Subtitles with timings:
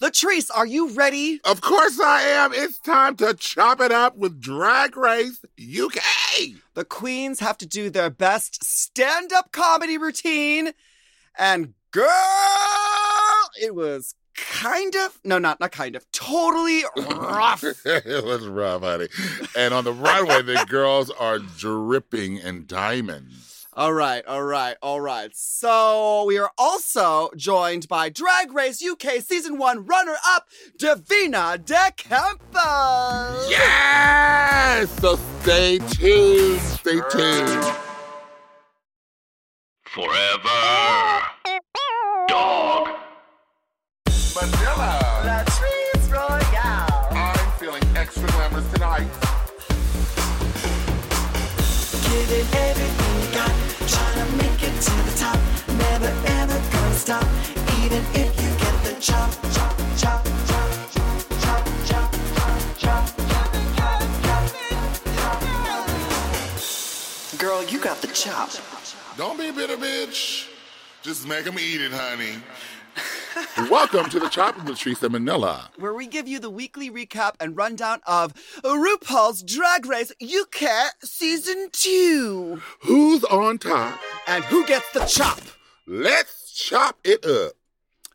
[0.00, 1.40] Latrice, are you ready?
[1.44, 2.52] Of course I am.
[2.54, 6.60] It's time to chop it up with Drag Race UK.
[6.74, 10.70] The queens have to do their best stand up comedy routine.
[11.36, 12.06] And girl,
[13.60, 17.64] it was kind of, no, not, not kind of, totally rough.
[17.84, 19.08] it was rough, honey.
[19.56, 23.57] And on the runway, the girls are dripping in diamonds.
[23.78, 25.30] All right, all right, all right.
[25.36, 31.92] So we are also joined by Drag Race UK Season 1 runner up, Divina De
[31.96, 33.46] Campo.
[33.48, 34.90] Yes!
[35.00, 36.60] So stay tuned.
[36.60, 37.72] Stay tuned.
[39.84, 41.22] Forever.
[42.26, 42.88] Dog.
[44.34, 45.22] Manila.
[45.22, 47.08] Latrice Royale.
[47.12, 49.06] I'm feeling extra glamorous tonight.
[52.02, 52.77] Giving
[67.38, 68.50] Girl, you got the chop.
[69.16, 70.48] Don't be a bitter bitch.
[71.02, 72.36] Just make them eat it, honey.
[73.66, 75.70] Welcome to the Chop with Latrice Manila.
[75.78, 81.68] Where we give you the weekly recap and rundown of RuPaul's Drag Race UK Season
[81.72, 82.62] 2.
[82.82, 83.98] Who's on top?
[84.28, 85.40] And who gets the chop?
[85.88, 87.54] Let's chop it up.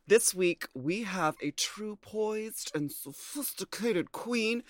[0.07, 4.63] This week, we have a true poised and sophisticated queen.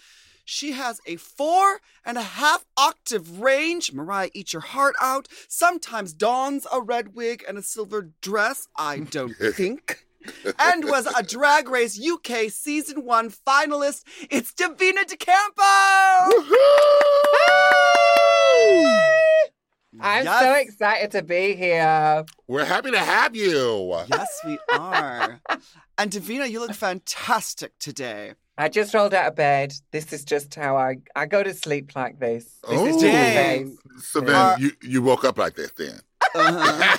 [0.44, 3.94] She has a four and a half octave range.
[3.94, 5.28] Mariah, eat your heart out.
[5.48, 8.68] Sometimes dons a red wig and a silver dress.
[8.76, 10.06] I don't think.
[10.60, 14.04] And was a Drag Race UK Season 1 finalist.
[14.30, 15.62] It's Divina de Campo!
[18.34, 18.86] Woohoo!
[20.02, 20.40] I'm Yes.
[20.42, 22.26] so excited to be here.
[22.48, 23.94] We're happy to have you.
[24.10, 25.40] Yes, we are.
[25.98, 28.34] and Divina, you look fantastic today.
[28.58, 29.74] I just rolled out of bed.
[29.92, 32.46] This is just how I I go to sleep like this.
[32.68, 33.00] This is Oh.
[33.00, 36.00] just the So then Uh, you, you woke up like this then.
[36.36, 36.98] Uh-huh.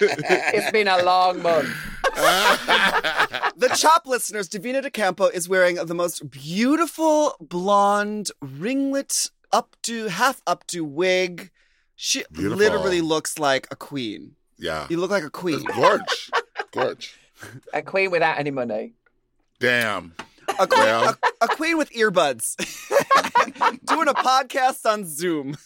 [0.54, 1.68] It's been a long month.
[2.14, 10.44] The Chop listeners, Divina de Campo is wearing the most beautiful blonde ringlet updo, half
[10.46, 11.50] updo wig.
[11.96, 12.56] She Beautiful.
[12.58, 14.36] literally looks like a queen.
[14.58, 14.86] yeah.
[14.88, 15.56] You look like a queen.
[15.66, 16.30] It's gorge.
[16.72, 17.14] gorge.
[17.74, 18.94] A queen without any money.
[19.58, 20.14] Damn.
[20.58, 21.16] A queen, Well.
[21.40, 22.56] a, a queen with earbuds.
[23.86, 25.56] Doing a podcast on Zoom.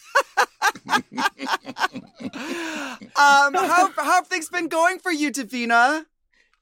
[0.89, 1.01] um,
[3.15, 6.05] how, how have things been going for you, Divina?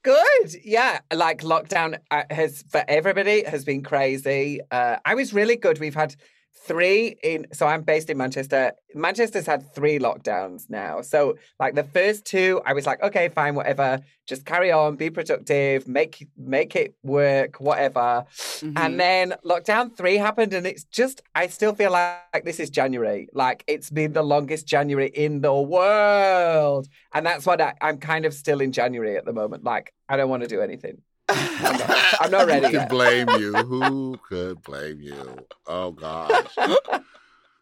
[0.04, 0.56] Good.
[0.62, 1.00] Yeah.
[1.12, 4.60] Like lockdown uh, has for everybody has been crazy.
[4.70, 5.80] Uh, I was really good.
[5.80, 6.14] We've had
[6.56, 8.72] three in so I'm based in Manchester.
[8.94, 11.00] Manchester's had three lockdowns now.
[11.02, 14.00] So like the first two, I was like, okay, fine, whatever.
[14.26, 18.24] Just carry on, be productive, make make it work, whatever.
[18.60, 18.72] Mhm.
[18.76, 22.70] And then lockdown three happened, and it's just, I still feel like, like this is
[22.70, 23.28] January.
[23.34, 26.88] Like it's been the longest January in the world.
[27.12, 29.64] And that's what I, I'm kind of still in January at the moment.
[29.64, 31.02] Like, I don't want to do anything.
[31.28, 31.90] I'm not,
[32.20, 33.64] I'm not ready Who could blame you?
[33.64, 35.46] Who could blame you?
[35.66, 36.56] Oh gosh.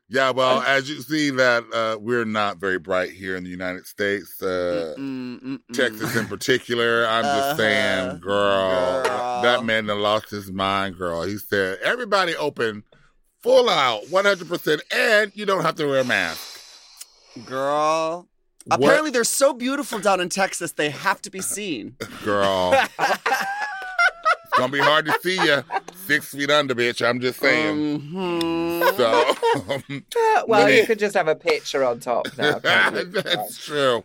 [0.09, 3.87] Yeah, well, as you see that uh, we're not very bright here in the United
[3.87, 5.59] States, uh, Mm-mm, mm-mm.
[5.75, 7.07] Texas in particular.
[7.07, 7.57] I'm just Uh-huh.
[7.57, 9.43] saying, girl, Girl.
[9.43, 11.23] that man that lost his mind, girl.
[11.23, 12.83] He said, everybody open,
[13.43, 16.61] full out, 100%, and you don't have to wear a mask.
[17.47, 18.29] Girl.
[18.67, 21.97] What- Apparently, they're so beautiful down in Texas, they have to be seen.
[22.25, 22.73] Girl.
[22.75, 25.65] it's going to be hard to see you
[26.07, 27.05] six feet under, bitch.
[27.07, 28.01] I'm just saying.
[28.01, 28.97] Mhm.
[28.97, 32.59] So, well, Many- you could just have a picture on top now.
[32.61, 34.05] can't that's true.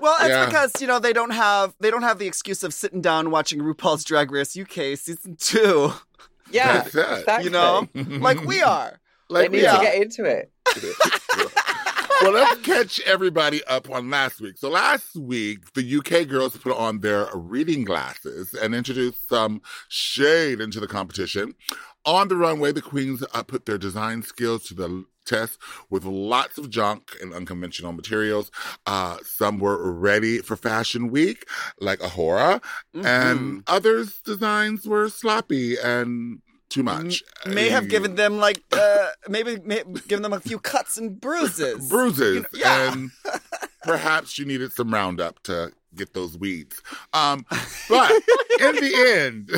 [0.00, 0.46] Well, it's Yeah.
[0.46, 3.60] because you know they don't have they don't have the excuse of sitting down watching
[3.60, 5.92] RuPaul's Drag Race UK season two.
[6.50, 7.44] Yeah, That's exactly.
[7.44, 8.98] You know, like we are.
[9.30, 9.76] They need Yeah.
[9.78, 10.50] to get into it.
[12.22, 14.56] well, let's catch everybody up on last week.
[14.58, 20.60] So last week, the UK girls put on their reading glasses and introduced some shade
[20.60, 21.54] into the competition.
[22.06, 26.58] On the runway, the queens uh, put their design skills to the test with lots
[26.58, 28.50] of junk and unconventional materials.
[28.86, 31.48] Uh, some were ready for Fashion Week,
[31.80, 32.62] like A'Whora,
[32.94, 33.04] Mhm.
[33.06, 37.22] and others' designs were sloppy and too much.
[37.46, 41.88] may have given them like uh, maybe may, given them a few cuts and bruises.
[41.90, 42.92] bruises, You know, yeah.
[42.92, 43.10] and
[43.82, 46.82] perhaps you needed some Roundup to get those weeds.
[47.12, 47.46] Um,
[47.88, 48.10] but
[48.60, 49.50] in the end,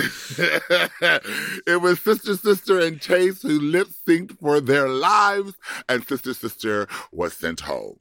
[1.67, 5.55] it was Sister Sister and Chase who lip synced for their lives,
[5.89, 7.99] and Sister Sister was sent home.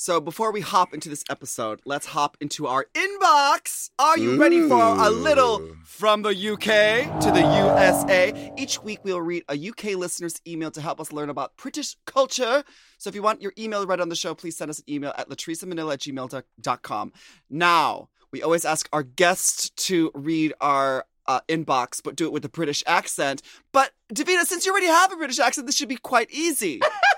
[0.00, 3.90] So before we hop into this episode, let's hop into our inbox.
[3.98, 8.50] Are you ready for a little from the UK to the USA?
[8.56, 12.64] Each week we'll read a UK listener's email to help us learn about British culture.
[12.96, 15.12] So if you want your email read on the show, please send us an email
[15.18, 17.12] at latricemanila at gmail.com.
[17.50, 22.46] Now, we always ask our guests to read our uh, inbox, but do it with
[22.46, 23.42] a British accent.
[23.70, 26.80] But Divina, since you already have a British accent, this should be quite easy.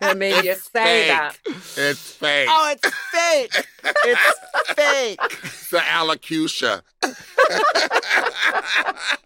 [0.00, 1.36] I mean, you say that.
[1.76, 2.48] It's fake.
[2.50, 3.66] oh, it's fake.
[4.04, 4.38] It's
[4.74, 5.18] fake.
[5.44, 6.82] It's the allocutia.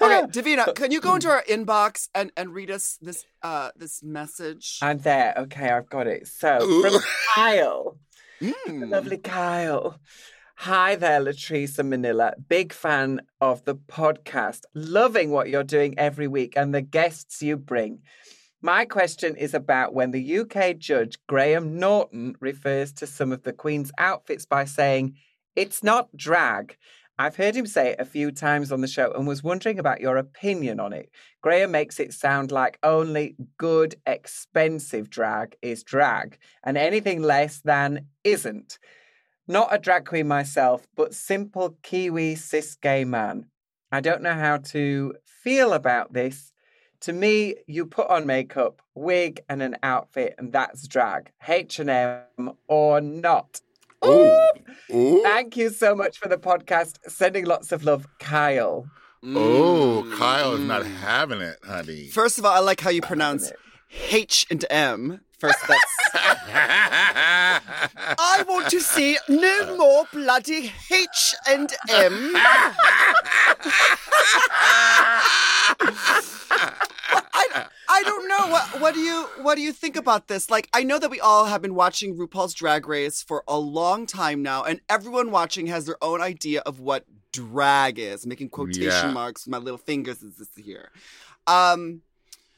[0.00, 4.02] Okay, Divina, can you go into our inbox and, and read us this uh this
[4.02, 4.78] message?
[4.82, 5.34] I'm there.
[5.36, 6.26] Okay, I've got it.
[6.26, 6.82] So Ooh.
[6.82, 7.00] from
[7.34, 7.98] Kyle.
[8.40, 8.90] Mm.
[8.90, 10.00] Lovely Kyle.
[10.56, 12.34] Hi there, Latrice and Manila.
[12.48, 14.62] Big fan of the podcast.
[14.74, 18.00] Loving what you're doing every week and the guests you bring.
[18.62, 23.54] My question is about when the UK judge Graham Norton refers to some of the
[23.54, 25.16] Queen's outfits by saying,
[25.56, 26.76] it's not drag.
[27.18, 30.02] I've heard him say it a few times on the show and was wondering about
[30.02, 31.10] your opinion on it.
[31.40, 38.08] Graham makes it sound like only good, expensive drag is drag, and anything less than
[38.24, 38.78] isn't.
[39.48, 43.46] Not a drag queen myself, but simple Kiwi cis gay man.
[43.90, 46.52] I don't know how to feel about this.
[47.02, 51.30] To me, you put on makeup, wig, and an outfit, and that's drag.
[51.48, 53.60] H&M or not.
[54.04, 54.38] Ooh.
[54.94, 55.22] Ooh.
[55.22, 56.98] Thank you so much for the podcast.
[57.08, 58.86] Sending lots of love, Kyle.
[59.22, 60.16] Oh, Mm.
[60.18, 62.08] Kyle is not having it, honey.
[62.08, 63.52] First of all, I like how you pronounce
[64.10, 65.20] H and M.
[65.38, 66.14] First, that's.
[68.18, 72.34] I want to see no more bloody H and M.
[78.00, 80.50] I, don't know what what do you what do you think about this?
[80.50, 84.06] Like I know that we all have been watching RuPaul's Drag Race for a long
[84.06, 88.26] time now, and everyone watching has their own idea of what drag is.
[88.26, 89.12] Making quotation Yeah.
[89.12, 90.90] marks with my little fingers is this here.
[91.46, 92.02] Um,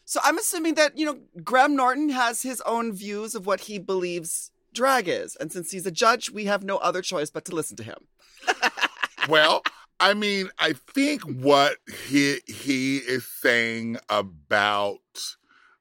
[0.05, 3.79] so I'm assuming that you know Graham Norton has his own views of what he
[3.79, 7.55] believes drag is, and since he's a judge, we have no other choice but to
[7.55, 7.99] listen to him.
[9.29, 9.63] well,
[10.03, 11.77] I mean, I think what
[12.09, 14.99] he he is saying about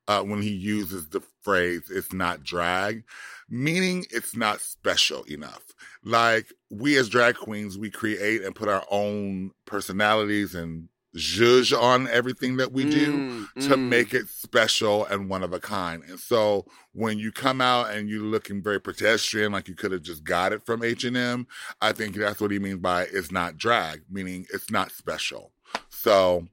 [0.07, 3.03] uh, when he uses the phrase "it's not drag,"
[3.49, 5.63] meaning it's not special enough.
[6.03, 12.07] Like we as drag queens, we create and put our own personalities and zhuzh on
[12.07, 13.89] everything that we do Mm, to mm.
[13.89, 16.03] make it special and one of a kind.
[16.07, 20.01] And so when you come out and you're looking very pedestrian, like you could have
[20.01, 21.47] just got it from H and M,
[21.81, 25.51] I think that's what he means by it's not drag, meaning it's not special.
[25.89, 26.47] So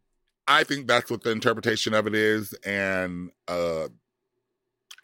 [0.47, 3.89] I think that's what the interpretation of it is, and uh,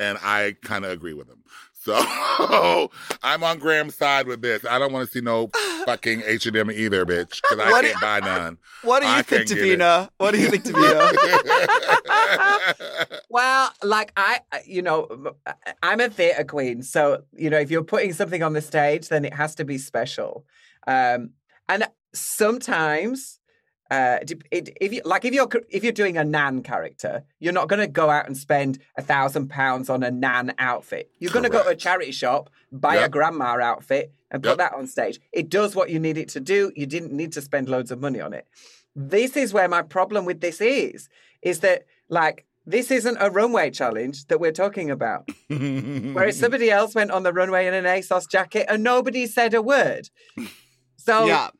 [0.00, 1.44] and I kind of agree with him.
[1.84, 1.94] So
[3.22, 4.64] I'm on Graham's side with this.
[4.64, 5.50] I don't want to see no
[5.84, 8.58] fucking H and M either, bitch, because I What- can't buy none.
[8.82, 9.54] What do you I think, can't get.
[9.56, 10.10] Divina?
[10.16, 11.12] What do you think, Divina?
[13.30, 15.34] Well, like I, you know,
[15.82, 19.24] I'm a theatre queen, so you know, if you're putting something on the stage, then
[19.24, 20.44] it has to be special.
[20.86, 21.30] Um,
[21.68, 23.40] and sometimes,
[23.90, 24.18] uh,
[24.50, 27.80] it- if you like, if you're if you're doing a nan character, you're not going
[27.80, 31.10] to go out and spend a thousand pounds on a nan outfit.
[31.18, 34.58] You're going to go to a charity shop, buy a grandma outfit, and put Yep.
[34.58, 35.20] that on stage.
[35.32, 36.72] It does what you need it to do.
[36.74, 38.46] You didn't need to spend loads of money on it.
[38.96, 41.08] This is where my problem with this is,
[41.42, 45.28] is that like this isn't a runway challenge that we're talking about.
[45.50, 49.60] Whereas somebody else went on the runway in an ASOS jacket and nobody said a
[49.60, 50.08] word.
[50.96, 51.50] So, yeah.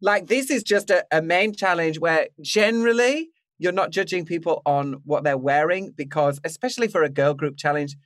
[0.00, 5.00] Like, this is just a, a main challenge where generally you're not judging people on
[5.04, 7.96] what they're wearing because, especially for a girl group challenge,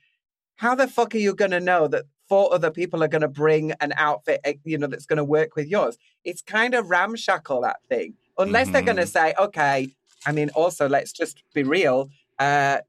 [0.55, 3.27] how the fuck are you going to know that four other people are going to
[3.27, 5.97] bring an outfit, eh, you know, that's going to work with yours?
[6.23, 8.15] It's kind of ramshackle, that thing.
[8.37, 9.89] Unless they're going to say, okay,
[10.25, 12.09] I mean, also, let's just be real.
[12.39, 12.79] Uh,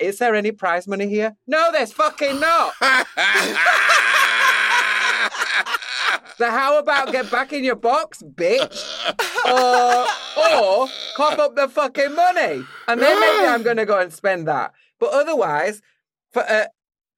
[0.00, 1.36] is there any prize money here?
[1.46, 2.72] No, there's fucking not.
[6.36, 8.84] So how about get back in your box, bitch?
[9.44, 10.06] Or
[10.42, 14.72] or cough up the fucking money, and then maybe I'm gonna go and spend that.
[14.98, 15.82] But otherwise,
[16.32, 16.66] for uh,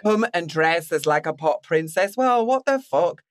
[0.02, 2.16] come and dress as like a pop princess.
[2.16, 3.22] Well, what the fuck?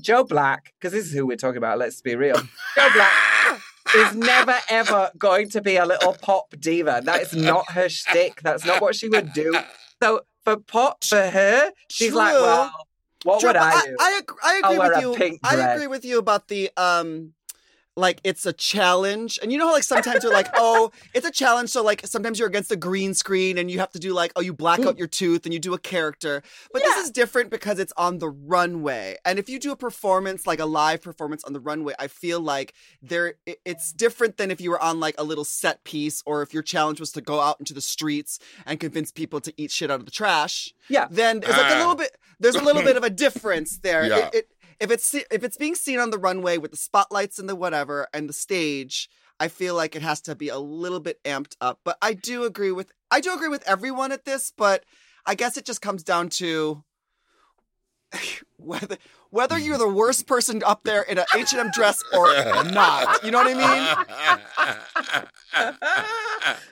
[0.00, 1.78] Joe Black, because this is who we're talking about.
[1.78, 2.36] Let's be real.
[2.76, 3.60] Joe Black
[3.94, 7.00] is never ever going to be a little pop diva.
[7.04, 8.40] That is not her shtick.
[8.42, 9.56] That's not what she would do.
[10.02, 12.72] So for pop, for her, she's like, well,
[13.24, 13.96] what True, would but I do?
[13.98, 15.38] I, I agree with you.
[15.44, 17.34] I agree with you about the um,
[18.00, 19.38] like it's a challenge.
[19.42, 21.70] And you know how like sometimes you're like, oh, it's a challenge.
[21.70, 24.40] So like sometimes you're against a green screen and you have to do like, oh,
[24.40, 26.42] you black out your tooth and you do a character.
[26.72, 29.16] But this is different because it's on the runway.
[29.24, 32.40] And if you do a performance, like a live performance on the runway, I feel
[32.40, 36.42] like there it's different than if you were on like a little set piece or
[36.42, 39.70] if your challenge was to go out into the streets and convince people to eat
[39.70, 40.72] shit out of the trash.
[40.88, 41.06] Yeah.
[41.10, 41.78] Then it's like a Ah.
[41.78, 44.06] little bit there's a little bit of a difference there.
[44.06, 44.28] Yeah.
[44.28, 44.48] It, it,
[44.80, 48.08] if it's if it's being seen on the runway with the spotlights and the whatever
[48.14, 49.08] and the stage,
[49.38, 51.80] I feel like it has to be a little bit amped up.
[51.84, 54.84] But I do agree with I do agree with everyone at this, but
[55.26, 56.82] I guess it just comes down to
[58.56, 58.96] whether
[59.28, 62.26] whether you're the worst person up there in an H&M dress or
[62.64, 63.22] not.
[63.22, 63.54] You know what I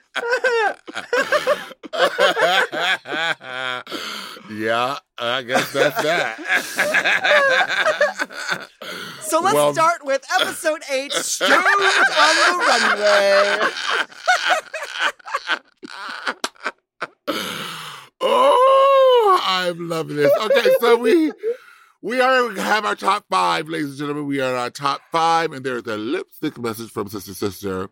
[4.51, 6.39] yeah, I guess that's that.
[9.23, 13.59] So let's Well- start with episode 8, Straight on the Runway.
[18.21, 20.33] oh, I'm loving this.
[20.41, 21.33] Okay, so we
[22.03, 24.27] we are have our top five, ladies and gentlemen.
[24.27, 27.89] We are in our top five, and there's a lipstick message from Sister Sister.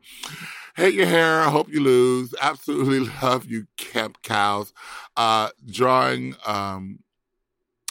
[0.76, 1.40] Hate your hair.
[1.40, 2.34] I hope you lose.
[2.40, 4.72] Absolutely love you, camp cows.
[5.16, 6.98] Uh, drawing um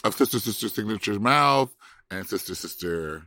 [0.04, 1.74] of Sister Sister signature mouth
[2.10, 3.24] and Sister Sister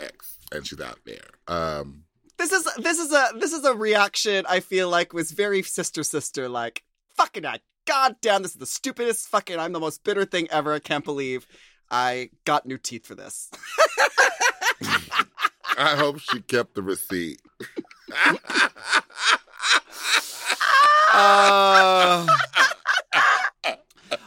[0.00, 1.28] X, and she's out there.
[1.46, 2.04] Um,
[2.38, 6.02] This is this is a this is a reaction I feel like was very sister
[6.02, 6.82] sister like
[7.16, 10.72] fucking I god damn this is the stupidest fucking I'm the most bitter thing ever
[10.74, 11.46] I can't believe
[11.90, 13.50] I got new teeth for this.
[15.78, 17.40] I hope she kept the receipt.
[21.10, 22.26] Uh,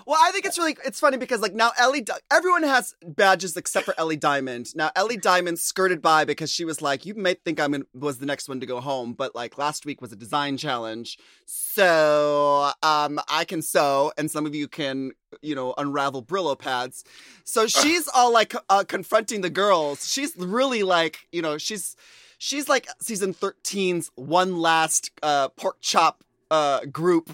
[0.05, 3.85] well, I think it's really it's funny because like now Ellie, everyone has badges except
[3.85, 4.75] for Ellie Diamond.
[4.75, 8.17] Now Ellie Diamond skirted by because she was like, "You may think I'm in, was
[8.17, 12.71] the next one to go home, but like last week was a design challenge, so
[12.83, 15.11] um I can sew, and some of you can
[15.41, 17.03] you know unravel Brillo pads."
[17.45, 20.11] So she's all like uh, confronting the girls.
[20.11, 21.95] She's really like you know she's
[22.43, 27.29] she's like season 13's one last uh pork chop uh group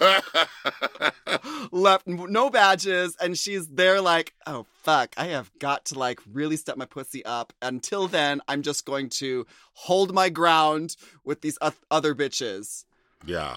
[1.72, 6.56] left no badges and she's there like oh fuck i have got to like really
[6.56, 11.58] step my pussy up until then i'm just going to hold my ground with these
[11.90, 12.84] other bitches
[13.24, 13.56] yeah.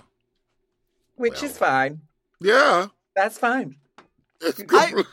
[1.16, 2.02] Which is fine.
[2.42, 2.88] Yeah.
[3.16, 3.78] That's fine.
[4.44, 5.06] I- good.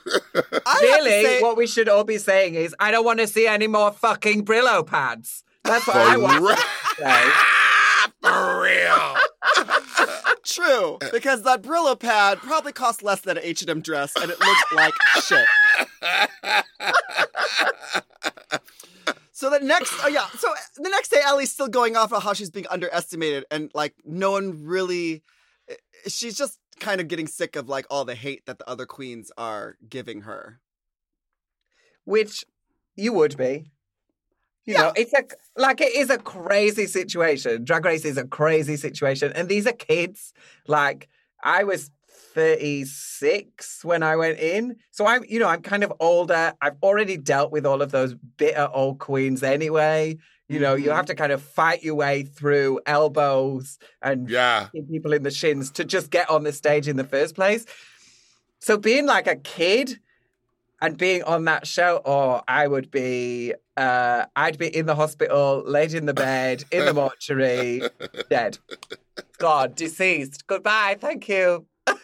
[0.66, 3.46] I really, say- what we should all be saying is, I don't want to see
[3.46, 5.44] any more fucking Brillo pads.
[5.64, 6.56] That's what I For want real.
[8.22, 9.16] For real.
[10.44, 14.72] true because that brillo pad probably cost less than an h&m dress and it looked
[14.74, 14.92] like
[15.22, 15.46] shit
[19.32, 20.26] So the next, oh yeah.
[20.38, 23.94] So the next day, Ellie's still going off of how she's being underestimated, and like
[24.04, 25.24] no one really.
[25.68, 25.74] eh,
[26.06, 29.32] She's just kind of getting sick of like all the hate that the other queens
[29.36, 30.60] are giving her.
[32.04, 32.44] Which
[32.94, 33.72] you would be.
[34.64, 35.24] You know, it's a
[35.56, 37.64] like it is a crazy situation.
[37.64, 40.32] Drag race is a crazy situation, and these are kids.
[40.68, 41.08] Like
[41.42, 41.90] I was
[42.34, 46.52] thirty six when I went in, so I'm you know I'm kind of older.
[46.60, 50.16] I've already dealt with all of those bitter old queens anyway.
[50.48, 50.96] You know, you Mhm.
[50.96, 54.68] have to kind of fight your way through elbows and yeah.
[54.90, 57.64] people in the shins to just get on the stage in the first place.
[58.60, 59.98] So being like a kid
[60.82, 65.62] and being on that show, oh, I would be, uh, I'd be in the hospital,
[65.64, 67.82] laid in the bed, in the mortuary,
[68.28, 68.58] dead.
[69.38, 70.46] God, deceased.
[70.46, 70.98] Goodbye.
[71.00, 71.66] Thank you.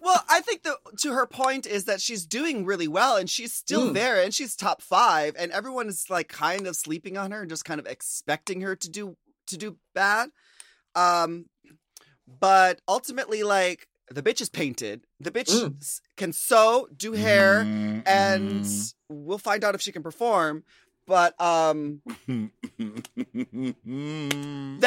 [0.00, 3.54] Well, I think that to her point is that she's doing really well, and she's
[3.54, 3.94] still Mm.
[3.94, 7.48] there, and she's top five, and everyone is like kind of sleeping on her and
[7.48, 10.28] just kind of expecting her to do to do bad.
[10.94, 11.46] Um,
[12.38, 15.02] but ultimately, like the bitch is painted.
[15.20, 16.00] The bitch Mm.
[16.16, 18.94] can sew, do hair, Mm, and mm.
[19.08, 20.64] we'll find out if she can perform.
[21.06, 22.50] But um, then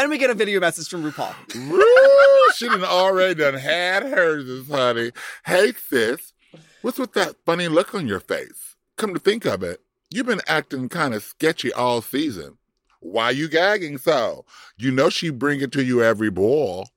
[0.10, 1.34] we get a video message from RuPaul.
[2.56, 5.12] she done already done had hers, honey.
[5.46, 6.34] Hey, sis,
[6.82, 8.76] what's with that funny look on your face?
[8.98, 12.58] Come to think of it, you've been acting kind of sketchy all season.
[13.00, 14.44] Why you gagging so?
[14.76, 16.90] You know she bring it to you every ball.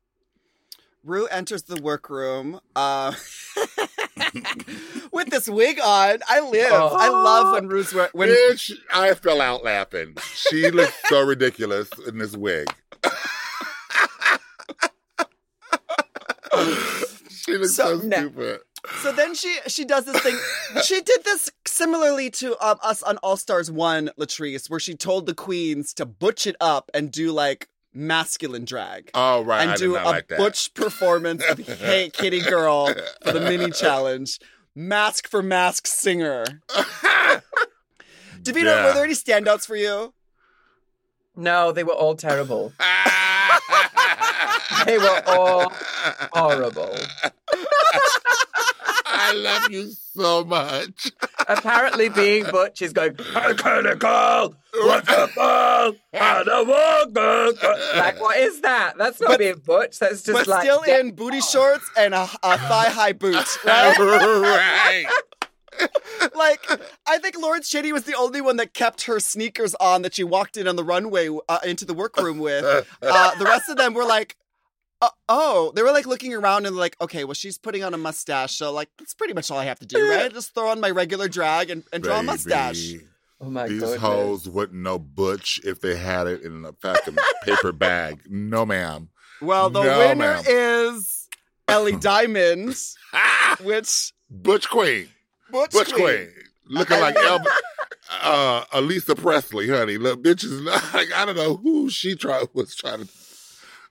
[1.11, 3.13] Rue enters the workroom uh,
[5.13, 6.21] with this wig on.
[6.29, 6.73] I live.
[6.73, 10.17] I love when Rue's wear- when Bitch, I fell out laughing.
[10.35, 12.69] She looks so ridiculous in this wig.
[17.31, 18.17] she looks so, So- no.
[18.19, 18.61] stupid.
[19.03, 20.39] So then she she does this thing.
[20.85, 25.27] she did this similarly to um, us on All Stars One, Latrice, where she told
[25.27, 29.11] the queens to butch it up and do like masculine drag.
[29.15, 30.39] Oh right, and I do did a not like that.
[30.39, 32.93] butch performance of Hey Kitty Girl
[33.25, 34.39] for the mini challenge.
[34.75, 36.45] Mask for mask singer.
[38.43, 38.87] Divina, Yeah.
[38.87, 40.15] were there any standouts for you?
[41.37, 42.73] No, they were all terrible.
[44.87, 45.73] They were all
[46.33, 46.97] horrible.
[49.31, 51.11] I love you so much.
[51.49, 55.93] Apparently, being Butch is going, I can't call, what's the ball?
[56.15, 58.95] I don't want to-" Like, what is that?
[58.99, 59.99] That's not But- being Butch.
[59.99, 60.63] That's just but like.
[60.63, 63.97] still in booty shorts and a, a thigh high boot, right?
[63.99, 65.07] right.
[66.35, 66.61] like
[67.07, 70.25] I think Lawrence Chaney was the only one that kept her sneakers on that she
[70.25, 72.65] walked in on the runway uh, into the workroom with.
[73.03, 74.37] Uh, the rest of them were like,
[75.03, 77.99] uh, oh, they were like looking around and like, okay, well she's putting on a
[77.99, 80.33] mustache, so like that's pretty much all I have to do, right?
[80.33, 82.95] Just throw on my regular drag and, and draw a mustache.
[83.41, 84.01] Oh my These goodness.
[84.01, 88.21] hoes wouldn't know Butch if they had it in a fucking paper bag.
[88.29, 89.09] No, ma'am.
[89.41, 90.45] Well, the No, winner ma'am.
[90.47, 91.27] is
[91.67, 92.77] Ellie Diamond,
[93.63, 95.09] which Butch Queen.
[95.51, 96.05] Butch, Butch Queen.
[96.05, 96.29] Queen.
[96.69, 97.47] Looking like Elvis,
[98.23, 99.97] uh, Elisa Presley, honey.
[99.97, 100.63] Look, bitches,
[100.95, 103.09] like, I don't know who she tried was trying to.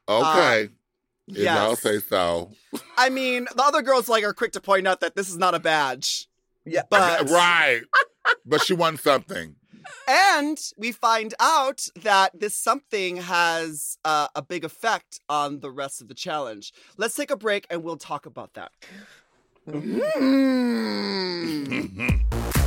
[0.07, 0.65] Okay.
[0.65, 0.67] Uh,
[1.29, 1.57] yes.
[1.57, 2.51] I'll say so.
[2.97, 5.55] I mean, the other girls like are quick to point out that this is not
[5.55, 6.27] a badge.
[6.65, 6.83] Yeah.
[6.89, 7.81] But right.
[8.45, 9.55] But she won something.
[10.07, 16.01] And we find out that this something has uh, a big effect on the rest
[16.01, 16.73] of the challenge.
[16.97, 18.71] Let's take a break and we'll talk about that.
[19.67, 20.05] Mm.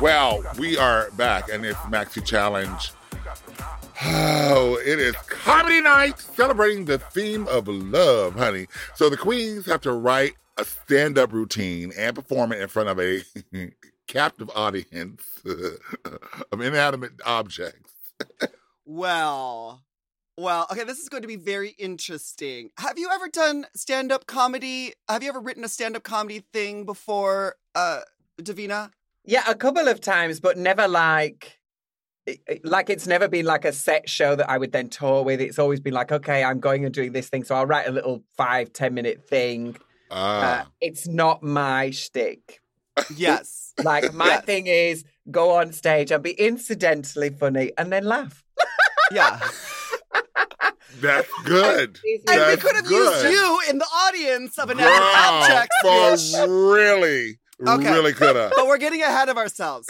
[0.00, 2.92] Well, we are back, and it's Maxi Challenge.
[4.04, 8.68] Oh, it is comedy night celebrating the theme of love, honey.
[8.94, 12.88] So the queens have to write a stand up routine and perform it in front
[12.88, 13.22] of a
[14.06, 15.22] captive audience
[16.52, 17.92] of inanimate objects.
[18.90, 19.82] Well,
[20.38, 22.70] well, okay, this is going to be very interesting.
[22.78, 24.92] Have you ever done stand up comedy?
[25.08, 28.00] Have you ever written a stand up comedy thing before, uh,
[28.42, 28.92] Divina?
[29.24, 31.58] Yeah, a couple of times, but never like
[32.24, 35.24] it- it- like it's never been like a set show that I would then tour
[35.24, 35.40] with.
[35.40, 37.90] It's always been like, okay, I'm going and doing this thing, so I'll write a
[37.92, 39.76] little five, ten minute thing.
[40.10, 40.14] Uh,
[40.64, 42.60] Ah, it's not my shtick.
[43.16, 43.72] Yes.
[43.82, 44.44] Like my Yes.
[44.44, 48.44] thing is go on stage and be incidentally funny and then laugh.
[49.10, 49.40] yeah.
[51.00, 51.98] that's good.
[52.02, 53.24] And we That's could have good.
[53.24, 56.48] used you in the audience of an Girl, abject for sketch.
[56.48, 57.92] really, Okay.
[57.92, 58.52] really could have.
[58.56, 59.88] But we're getting ahead of ourselves.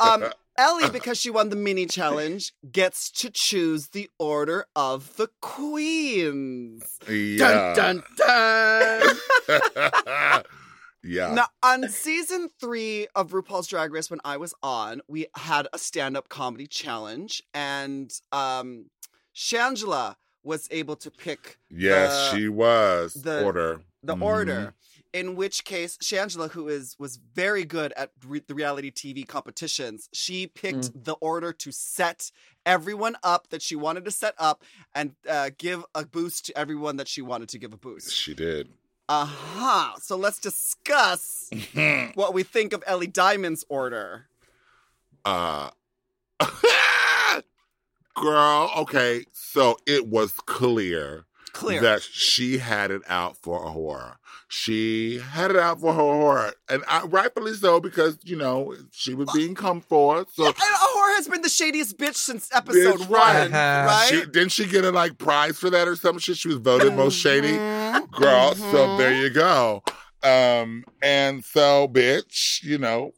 [0.00, 0.24] Um,
[0.58, 6.98] Ellie, because she won the mini challenge, gets to choose the order of the queens.
[7.08, 7.74] Yeah.
[7.74, 9.06] Dun dun
[9.46, 10.42] dun.
[11.04, 11.32] yeah.
[11.32, 15.78] now, on season three of RuPaul's Drag Race, when I was on, we had a
[15.78, 18.86] stand-up comedy challenge, and um,
[19.34, 20.16] Shangela
[20.48, 23.14] was able to pick Yes, the- she was.
[23.14, 23.82] the- Order.
[24.02, 24.22] the Mhm.
[24.22, 24.74] order.
[25.12, 30.08] In which case, Shangela, who is was very good at re- the reality TV competitions,
[30.12, 32.30] she picked the order to set
[32.66, 34.62] everyone up that she wanted to set up
[34.94, 38.12] and uh, give a boost to everyone that she wanted to give a boost.
[38.14, 38.68] She did.
[39.08, 39.98] Uh huh.
[40.02, 41.48] So let's discuss
[42.14, 44.28] what we think of Ellie Diamond's order.
[45.24, 45.70] uh
[48.20, 51.80] girl okay so it was clear, Clear.
[51.80, 54.16] that she had it out for A'Whora.
[54.50, 59.12] She had it out for her horror and I, rightfully so because you know she
[59.14, 63.00] was being come for so yeah, and A'Whora has been the shadiest bitch since episode
[63.00, 63.50] Bitch, one, right.
[63.52, 64.08] right?
[64.08, 66.94] she didn't she get a like prize for that or some shit she was voted
[66.94, 67.48] most shady.
[67.52, 69.82] Mhm, girl so there you go.
[70.22, 73.12] Um and so bitch you know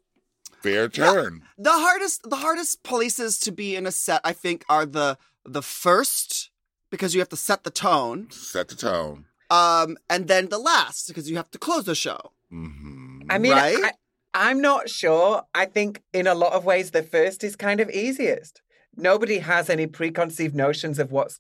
[0.62, 4.86] fair turn the hardest the hardest places to be in a set i think are
[4.86, 6.50] the the first
[6.90, 11.08] because you have to set the tone set the tone um and then the last
[11.08, 13.78] because you have to close the show hmm I mean, Right?
[13.84, 13.92] I,
[14.34, 15.42] I'm not sure.
[15.54, 18.60] I think in a lot of ways, the first is kind of easiest.
[18.96, 21.38] Nobody has any preconceived notions of what's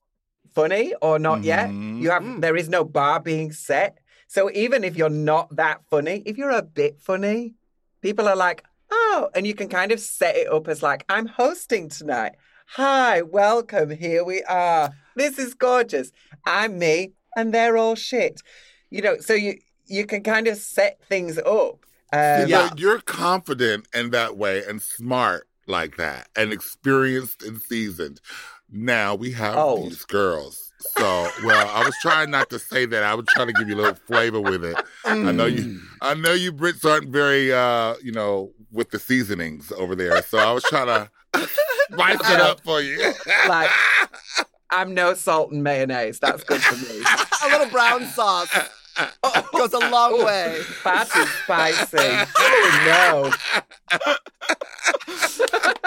[0.54, 1.70] funny or not yet.
[1.70, 2.00] Mhm.
[2.02, 2.40] You have Mm.
[2.42, 3.98] there is no bar being set.
[4.28, 7.54] So even if you're not that funny, if you're a bit funny,
[8.02, 11.26] people are like, oh, and you can kind of set it up as like, I'm
[11.26, 12.32] hosting tonight.
[12.74, 13.90] Hi, welcome.
[13.90, 14.90] Here we are.
[15.16, 16.12] This is gorgeous.
[16.46, 18.40] I'm me, and they're all shit.
[18.90, 21.84] You know, so you you can kind of set things up.
[22.12, 22.70] Um, Yeah.
[22.76, 28.20] You're confident in that way and smart like that and experienced and seasoned.
[28.70, 29.82] Now we have Oh.
[29.88, 30.72] these girls.
[30.96, 33.02] So, well, I was trying not to say that.
[33.02, 34.76] I was trying to give you a little flavor with it.
[35.04, 35.56] I know Mm.
[35.58, 40.22] you I know you Brits aren't very uh, you know, with the seasonings over there.
[40.22, 40.86] So I was trying
[41.34, 41.48] to
[41.92, 43.12] spice it up for you.
[43.48, 43.70] Like-
[44.72, 46.20] I'm no salt and mayonnaise.
[46.20, 47.02] That's good for me.
[47.44, 48.48] a little brown sauce
[49.52, 50.60] goes a long way.
[50.62, 52.28] Fat is spicy.
[52.38, 53.32] Oh
[53.90, 54.00] no.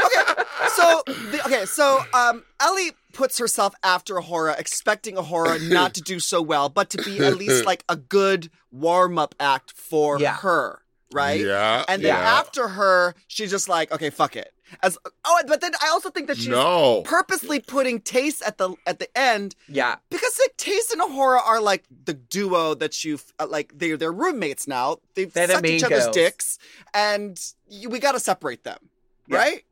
[0.06, 0.28] Okay,
[0.76, 6.20] so the, okay, so um, Ellie puts herself after A'Whora, expecting A'Whora not to do
[6.20, 10.36] so well, but to be at least like a good warm up act for Yeah.
[10.38, 10.80] her,
[11.14, 11.40] right?
[11.40, 11.86] Yeah.
[11.88, 12.40] And then yeah.
[12.40, 14.54] after her, she's just like, okay, fuck it.
[14.82, 17.04] As oh, but then I also think that she's no.
[17.06, 19.98] purposely putting Tayce at the at the end Yeah.
[20.10, 24.12] because like Tayce and A'Whora are like the duo that you've uh, like they they're
[24.12, 24.98] roommates now.
[25.14, 26.58] They've They're the each mean other's dicks,
[26.94, 28.80] and you, we got to separate them,
[29.28, 29.38] Yeah.
[29.38, 29.66] right?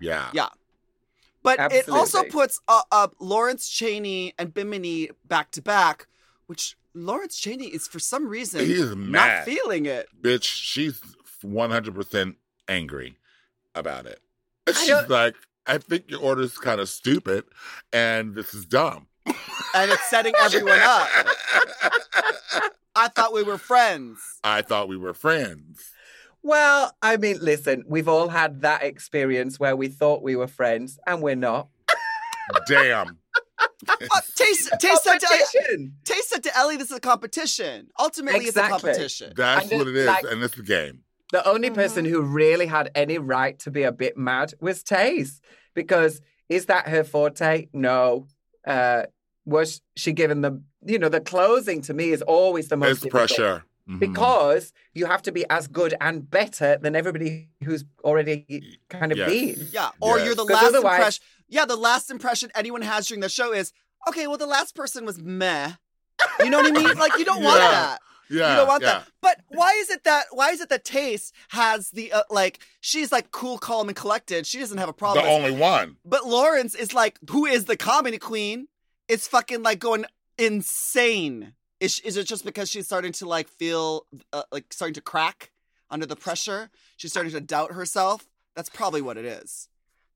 [0.00, 0.30] Yeah.
[0.32, 0.48] Yeah.
[1.42, 6.06] But it also puts uh, uh, Lawrence Chaney and Bimini back to back,
[6.46, 10.06] which Lawrence Chaney is for some reason He is not feeling it.
[10.20, 11.00] bitch, she's
[11.44, 12.36] 100%
[12.68, 13.16] angry
[13.74, 14.20] about it.
[14.68, 15.34] She's don't- like,
[15.66, 17.44] I think your order's kind of stupid
[17.92, 19.06] and this is dumb.
[19.74, 21.08] And it's setting everyone up.
[22.94, 24.18] I thought we were friends.
[24.44, 25.90] I thought we were friends.
[26.42, 30.98] Well, I mean, listen, we've all had that experience where we thought we were friends
[31.06, 31.68] and we're not.
[32.68, 33.18] Damn.
[33.58, 33.66] Uh,
[34.34, 37.88] Tayce, Tayce said to Tayce said to Ellie, this is a competition.
[37.98, 39.32] Ultimately, it's a competition.
[39.36, 41.00] That's And what it- it is, like- and it's a game.
[41.32, 45.40] The only person who really had any right to be a bit mad was Tayce.
[45.74, 47.68] Because is that her forte?
[47.72, 48.26] No.
[48.66, 49.04] Uh,
[49.44, 53.00] was she given the, you know, the closing to me is always the most It's
[53.02, 53.28] difficult.
[53.30, 53.64] pressure.
[53.88, 53.98] Mhm.
[53.98, 59.18] Because you have to be as good and better than everybody who's already kind of
[59.18, 59.28] Yes.
[59.28, 59.68] been.
[59.72, 59.90] Yeah.
[60.00, 60.26] Or Yes.
[60.26, 61.24] you're the 'Cause last impression.
[61.48, 63.72] Yeah, the last impression anyone has during the show is,
[64.08, 65.72] okay, well, the last person was meh.
[66.40, 66.96] You know what I mean?
[66.98, 67.70] Like, you don't want Yeah.
[67.70, 67.98] that.
[68.30, 68.88] yeah, you don't want yeah.
[68.90, 69.08] that.
[69.20, 73.12] But why is it that why is it that Tayce has the uh, like she's
[73.12, 74.46] like cool, calm, and collected.
[74.46, 75.24] She doesn't have a problem.
[75.24, 75.96] The only one.
[76.04, 78.68] but Lawrence is like, who is the comedy queen?
[79.08, 80.06] It's fucking like going
[80.38, 81.52] insane.
[81.80, 85.50] Is is it just because she's starting to like feel uh, like starting to crack
[85.90, 86.70] under the pressure?
[86.96, 88.26] She's starting to doubt herself.
[88.56, 89.68] That's probably what it is.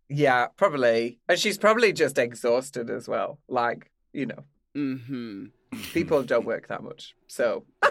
[0.08, 1.18] Yeah, probably.
[1.28, 3.38] And she's probably just exhausted as well.
[3.48, 4.44] Like, you know,
[4.76, 5.46] Mm-hmm.
[5.92, 7.14] people don't work that much.
[7.26, 7.64] So,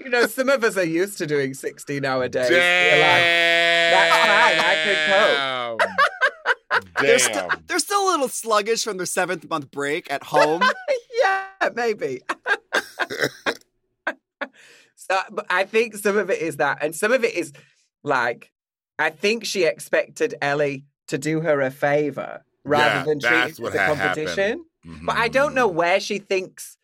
[0.00, 2.50] you know, some of us are used to doing 16 hour days.
[2.50, 2.98] Like, Damn.
[5.78, 7.20] fine, They're, Damn.
[7.20, 10.62] still they're still a little sluggish from their seventh month break at home.
[11.22, 12.20] yeah, maybe.
[14.94, 17.52] so, but I think some of it is that, and some of it is
[18.04, 18.52] like,
[18.98, 23.58] I think she expected Ellie to do her a favor rather Yeah, than treat that's
[23.58, 24.26] it what as a had happened.
[24.26, 24.64] competition.
[25.04, 25.74] But I don't know Mhm.
[25.74, 26.76] where she thinks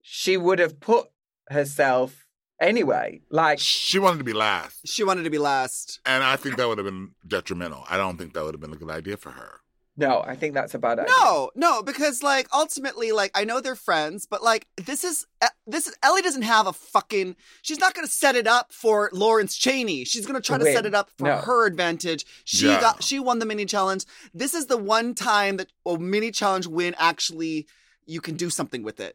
[0.00, 1.08] she would have put
[1.50, 2.26] herself
[2.60, 3.20] anyway.
[3.30, 4.86] Like, She wanted to be last.
[4.88, 6.00] she wanted to be last.
[6.04, 7.84] And I think that would have been detrimental.
[7.88, 9.60] I don't think that would have been a good idea for her.
[9.94, 11.12] No, I think that's a bad idea.
[11.20, 15.48] No, no, because like ultimately, like I know they're friends, but like this is uh,
[15.66, 17.36] this is Ellie doesn't have a fucking.
[17.60, 20.04] She's not gonna set it up for Lawrence Chaney.
[20.04, 21.36] She's gonna try To to set it up for No.
[21.36, 22.24] her advantage.
[22.44, 22.80] She Yeah.
[22.80, 24.06] got she won the mini challenge.
[24.32, 27.66] This is the one time that a mini challenge win actually
[28.06, 29.14] you can do something with it.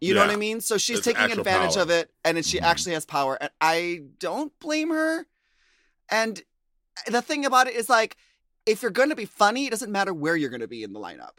[0.00, 0.60] You know what I mean?
[0.60, 1.82] So she's It's taking advantage power.
[1.84, 2.64] of it, and then she Mhm.
[2.64, 5.26] actually has power, and I don't blame her.
[6.10, 6.42] And
[7.06, 8.16] the thing about it is like.
[8.66, 10.92] If you're going to be funny, it doesn't matter where you're going to be in
[10.92, 11.38] the lineup.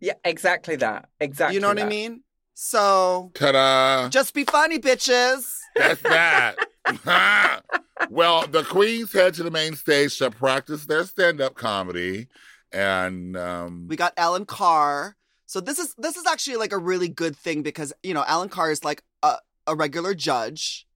[0.00, 1.08] Yeah, exactly that.
[1.20, 1.54] Exactly.
[1.54, 2.22] You know what I mean?
[2.54, 4.08] So Ta-da!
[4.08, 5.56] just be funny, bitches.
[5.76, 6.56] That's that.
[8.10, 12.28] well, the queens head to the main stage to practice their stand-up comedy,
[12.72, 15.16] and um, We got Alan Carr.
[15.46, 18.48] So this is this is actually like a really good thing because you know Alan
[18.48, 20.86] Carr is like a, a regular judge.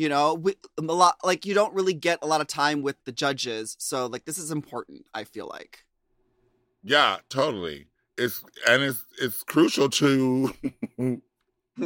[0.00, 2.96] You know, we, a lot like you don't really get a lot of time with
[3.04, 5.04] the judges, so like this is important.
[5.12, 5.84] I feel like.
[6.82, 7.88] yeah, totally.
[8.16, 10.54] It's and it's it's crucial to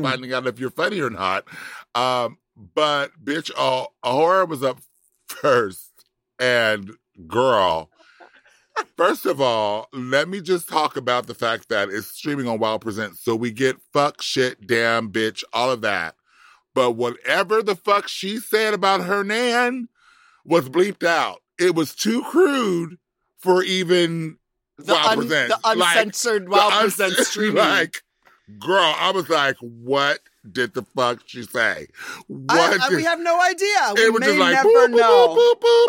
[0.01, 1.49] finding out if you're funny or not.
[1.97, 2.39] Um,
[2.77, 4.79] but bitch, uh, A'Whora was up
[5.27, 5.91] first,
[6.39, 6.93] and
[7.27, 7.91] girl.
[8.97, 12.79] First of all, let me just talk about the fact that it's streaming on WOW
[12.79, 16.15] Presents, so we get fuck, shit, damn, bitch, all of that.
[16.75, 19.89] But whatever the fuck she said about her nan
[20.45, 21.41] was bleeped out.
[21.59, 22.97] It was too crude
[23.39, 24.39] for even
[24.79, 27.57] The, un- the Like, uncensored the Wild uns- Presents streaming.
[27.57, 28.03] Like,
[28.59, 30.19] Girl, I was like, what
[30.51, 31.87] did the fuck she say?
[32.27, 33.93] What I, I- did- we have no idea.
[33.95, 35.29] We it was may like never boop, know.
[35.29, 35.89] boop, boop.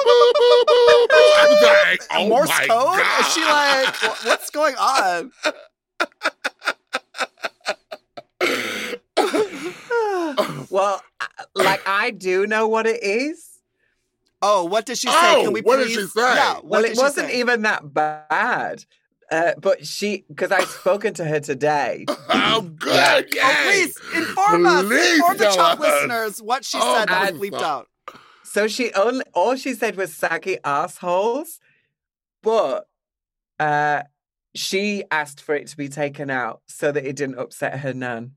[1.18, 2.70] I was like, oh Morse my code?
[2.70, 3.20] God.
[3.20, 5.32] Is she like, what's going on?
[10.70, 11.02] Well,
[11.54, 13.50] like I do know what it is.
[14.42, 15.14] Oh, what did she say?
[15.16, 15.96] Oh, Can we what did please?
[15.96, 16.22] she say?
[16.36, 17.40] Yeah, well, it wasn't say?
[17.40, 18.84] even that bad.
[19.32, 22.06] Uh, but she, because I've spoken to her today.
[22.58, 22.90] Oh, good.
[22.94, 23.70] Oh, Yay.
[23.70, 24.86] please inform us.
[24.86, 27.88] Please Inform the chop listeners what she Oh, said that was bleeped out.
[28.44, 31.60] So she only all she said was saggy assholes,
[32.42, 32.88] but
[33.60, 34.04] uh,
[34.54, 38.32] she asked for it to be taken out so that it didn't upset her nan.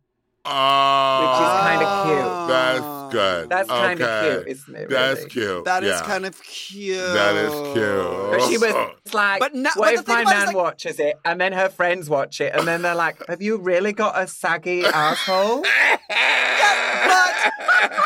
[0.44, 2.24] Oh, Which is kinda cute.
[2.24, 2.46] Ah.
[2.48, 3.48] That's good.
[3.50, 4.90] That's kind of cute, isn't it?
[4.90, 5.64] That's cute.
[5.64, 6.02] That is yeah.
[6.06, 6.98] kind of cute.
[6.98, 8.30] That is cute.
[8.30, 8.90] But she was oh.
[9.12, 11.00] like, But na- what but the if thing my about it is, nan like- watches
[11.00, 14.18] it and then her friends watch it and then they're like, have you really got
[14.20, 15.62] a saggy asshole?
[15.62, 17.52] but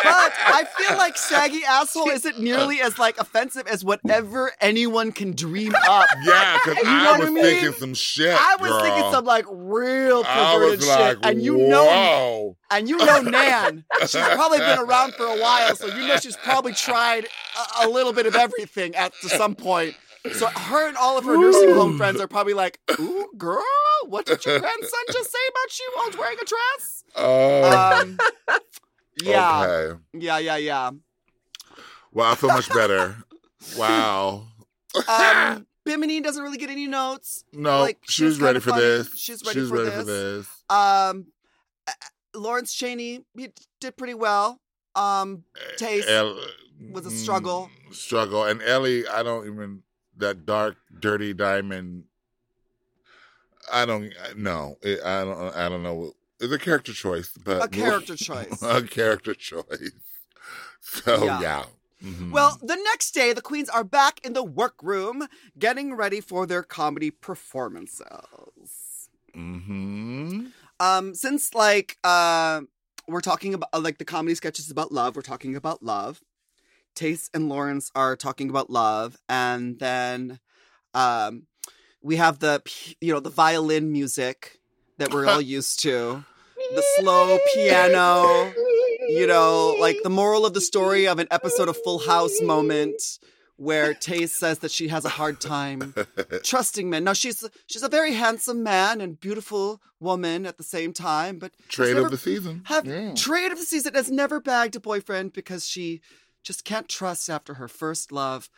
[0.05, 5.33] but I feel like saggy asshole isn't nearly as like offensive as whatever anyone can
[5.33, 6.07] dream up.
[6.25, 7.45] Yeah, because You know I was I mean?
[7.45, 8.35] thinking some shit.
[8.39, 8.81] I was girl.
[8.81, 12.57] thinking some like real I perverted like, shit, and you know, whoa.
[12.73, 13.85] And you know Nan.
[14.01, 17.27] She's probably been around for a while, so you know she's probably tried
[17.81, 19.95] a, a little bit of everything at to some point.
[20.35, 23.63] So her and all of her nursing home friends are probably like, "Ooh, girl,
[24.07, 28.19] what did your grandson just say about you while wearing a dress?" Oh, Um,
[29.23, 29.99] yeah, okay.
[30.15, 30.91] yeah, yeah, yeah.
[32.13, 33.17] Wow, I feel much better.
[33.77, 34.47] wow.
[35.09, 37.45] Um, Bimini doesn't really get any notes.
[37.53, 38.83] no, like, she she was was ready for funny.
[38.83, 39.17] this.
[39.19, 39.99] She's ready She's for ready this.
[39.99, 40.47] for this.
[40.71, 41.27] Um,
[42.35, 43.49] Lawrence Chaney, he
[43.81, 44.61] did pretty well.
[44.95, 45.45] Um,
[45.77, 46.39] Tayce El-
[46.91, 47.71] was a mm, struggle.
[47.91, 48.45] Struggle.
[48.45, 49.83] And Ellie, I don't even,
[50.17, 52.05] that dark, dirty diamond,
[53.73, 56.13] I don't, no, it, I don't, I don't know.
[56.41, 58.59] It's a character choice, but A character choice.
[58.63, 59.93] a character choice.
[60.85, 61.41] So, Yeah.
[61.41, 61.65] yeah.
[62.05, 62.33] Mhm.
[62.33, 66.65] Well, the next day, the queens are back in the workroom getting ready for their
[66.65, 69.09] comedy performances.
[69.33, 70.47] hmm
[70.83, 72.63] Um, since like uh,
[73.07, 76.21] we're talking about like the comedy sketches about love, we're talking about love.
[76.97, 80.41] Tayce and Lawrence are talking about love, and then
[80.93, 81.45] um,
[82.03, 82.63] we have the
[83.01, 84.59] you know the violin music
[84.99, 86.25] that we're all used to,
[86.75, 88.53] the slow piano.
[89.09, 93.21] You know, like the moral of the story of an episode of Full House moment
[93.57, 95.95] where Tayce says that she has a hard time
[96.43, 97.05] trusting men.
[97.05, 101.53] Now she's she's a very handsome man and beautiful woman at the same time, but
[101.69, 102.63] Trade of the season.
[102.67, 103.15] have Yeah.
[103.15, 106.01] trade of the season has never bagged a boyfriend because she
[106.43, 108.51] just can't trust after her first love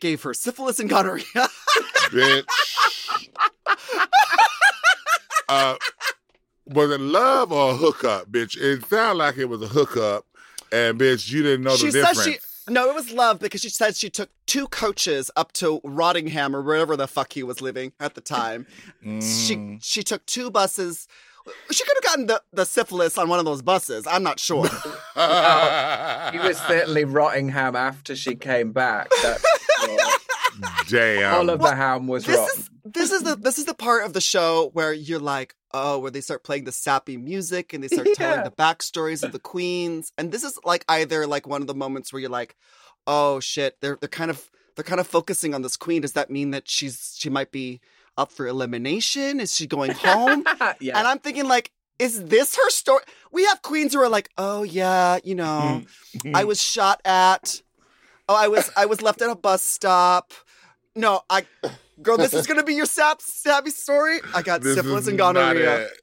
[0.00, 1.24] gave her syphilis and gonorrhea.
[2.10, 2.44] bitch.
[5.48, 5.74] uh,
[6.66, 8.56] was it love or a hookup, bitch?
[8.56, 10.24] It sounded like it was a hookup,
[10.72, 12.22] and bitch, you didn't know the she difference.
[12.24, 12.38] says she
[12.70, 16.62] no, it was love because she said she took two coaches up to Rottingham or
[16.62, 18.66] wherever the fuck he was living at the time.
[19.04, 19.22] Mhm.
[19.22, 21.06] She she took two buses.
[21.70, 24.06] She could have gotten the, the syphilis on one of those buses.
[24.06, 24.68] I'm not sure.
[26.32, 29.08] He was certainly Rottingham after she came back.
[29.22, 29.44] That's,
[29.88, 30.10] yeah.
[30.88, 31.34] Damn.
[31.34, 32.58] all of the ham was this rotten.
[32.60, 35.98] is this is the this is the part of the show where you're like, oh,
[35.98, 38.44] where they start playing the sappy music and they start telling Yeah.
[38.44, 40.12] the backstories of the queens.
[40.18, 42.56] And this is like either like one of the moments where you're like,
[43.06, 46.02] oh shit, they're they're kind of they're kind of focusing on this queen.
[46.02, 47.80] Does that mean that she's she might be
[48.16, 49.40] up for elimination?
[49.40, 50.44] Is she going home?
[50.80, 50.98] yeah.
[50.98, 53.02] And I'm thinking like, is this her story?
[53.32, 56.28] We have queens who are like, oh yeah, you know, mm-hmm.
[56.28, 56.36] Mm-hmm.
[56.36, 57.62] I was shot at.
[58.28, 60.32] Oh, I was I was left at a bus stop.
[60.94, 61.44] No, I
[62.02, 64.20] girl, this is gonna be your sap sappy story.
[64.34, 65.88] I got This syphilis and gonorrhea.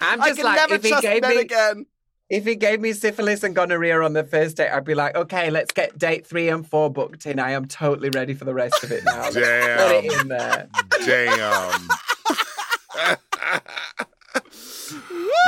[0.00, 1.86] I'm I just can like, never if he trust gave men me again.
[2.30, 5.50] if he gave me syphilis and gonorrhea on the first date, I'd be like, okay,
[5.50, 7.38] let's get date three and four booked in.
[7.38, 9.22] I am totally ready for the rest of it now.
[9.22, 10.20] Let's Put it Damn.
[10.20, 10.68] in there.
[11.04, 11.88] Damn.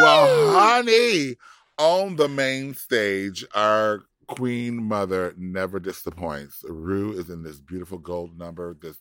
[0.02, 1.36] well, honey,
[1.78, 4.02] on the main stage, our
[4.36, 6.64] queen mother never disappoints.
[6.68, 8.96] Rue is in this beautiful gold number, this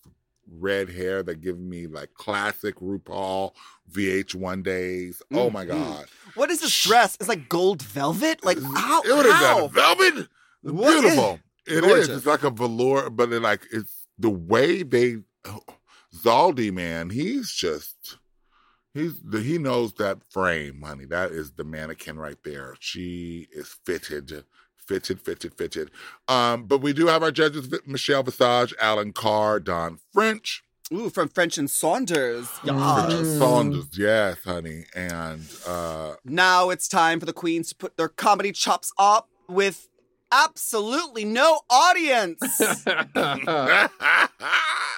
[0.49, 3.51] red hair that gives me like classic RuPaul
[3.91, 5.21] VH1 days.
[5.33, 5.69] Oh my Mhm.
[5.69, 6.05] God.
[6.35, 7.15] What is this dress?
[7.19, 8.43] It's like gold velvet.
[8.43, 9.01] Like how?
[9.03, 9.69] Is that?
[9.71, 10.27] Velvet?
[10.61, 11.39] What is- Beautiful.
[11.67, 11.81] It is.
[11.81, 12.09] Gorgeous.
[12.09, 15.61] It's like a velour, but it like it's the way they oh,
[16.13, 17.11] Zaldy man.
[17.11, 18.17] He's just
[18.93, 21.05] he's the, he knows that frame, honey.
[21.05, 22.75] That is the mannequin right there.
[22.79, 24.43] She is fitted,
[24.91, 25.91] fitted, fitted, fitted.
[26.27, 30.63] Um, but we do have our judges: Michelle Visage, Alan Carr, Dawn French.
[30.93, 32.47] Ooh, from French and Saunders.
[32.63, 33.09] Mm.
[33.09, 33.37] Yes.
[33.37, 34.83] Saunders, yes, honey.
[34.93, 39.87] And uh Now it's time for the queens to put their comedy chops up with
[40.33, 42.41] absolutely no audience.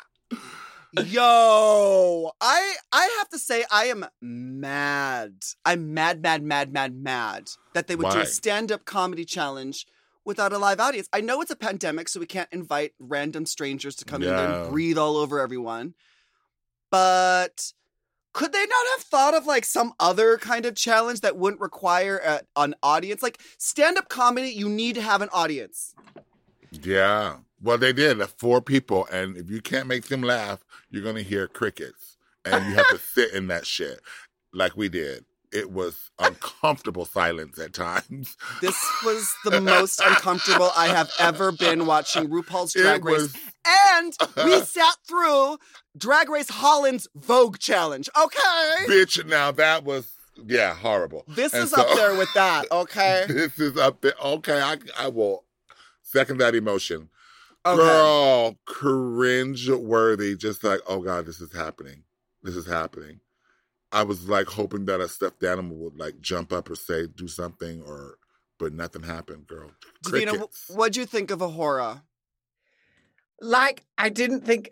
[1.06, 5.34] Yo, I I have to say I am mad.
[5.66, 9.88] I'm mad, mad, mad, mad, mad that they would do a stand-up comedy challenge
[10.26, 11.10] without a live audience.
[11.12, 14.64] I know it's a pandemic, so we can't invite random strangers to come in Yeah.
[14.64, 15.96] and breathe all over everyone.
[16.92, 17.74] But
[18.34, 22.18] could they not have thought of like some other kind of challenge that wouldn't require
[22.20, 23.24] a, an audience?
[23.24, 25.96] Like stand-up comedy, you need to have an audience.
[26.72, 27.38] yeah.
[27.64, 28.22] Well, they did.
[28.38, 32.74] Four people, and if you can't make them laugh, you're gonna hear crickets, and you
[32.76, 34.00] have to sit in that shit
[34.54, 35.26] like we did.
[35.52, 38.36] It was uncomfortable silence at times.
[38.60, 43.36] This was the most uncomfortable I have ever been watching RuPaul's Drag it Race.
[43.68, 45.58] And we sat through
[45.96, 48.10] Drag Race Holland's Vogue Challenge.
[48.20, 48.76] Okay.
[48.88, 49.24] bitch.
[49.28, 50.12] Now that was
[50.44, 51.24] yeah horrible.
[51.28, 53.26] This And is so- up there with that, okay?
[53.30, 54.14] this is up there.
[54.26, 55.44] Okay, I I will
[56.02, 57.10] second that emotion.
[57.66, 57.78] Okay.
[57.78, 60.36] Girl, cringe worthy.
[60.36, 62.04] Just like, oh God, this is happening.
[62.42, 63.20] This is happening.
[63.92, 67.28] I was like hoping that a stuffed animal would like jump up or say, do
[67.28, 68.18] something, or
[68.60, 69.72] but nothing happened, girl.
[70.04, 70.66] Divina, Crickets.
[70.68, 72.02] wh- what'd you think of A'Whora?
[73.42, 74.72] like I didn't think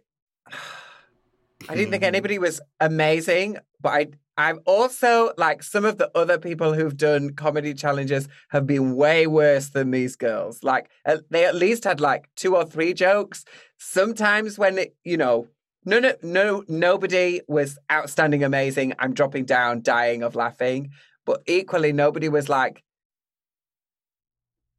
[1.70, 2.42] I didn't think anybody mm.
[2.42, 7.74] was amazing, but I I've also like some of the other people who've done comedy
[7.74, 10.64] challenges have been way worse than these girls.
[10.64, 13.46] Like at- they at least had like two or three jokes.
[13.78, 15.48] Sometimes when it, you know,
[15.86, 18.94] no no no nobody was outstanding amazing.
[19.00, 20.92] I'm dropping down dying of laughing,
[21.26, 22.84] but equally nobody was like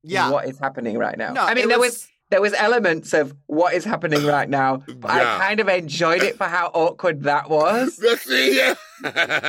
[0.03, 0.31] Yeah.
[0.31, 1.33] what is happening right now.
[1.33, 4.79] No, I mean there was- was there was elements of what is happening right now.
[4.87, 5.37] But Yeah.
[5.37, 8.03] I kind of enjoyed it for how awkward that was.
[8.29, 8.75] Yeah.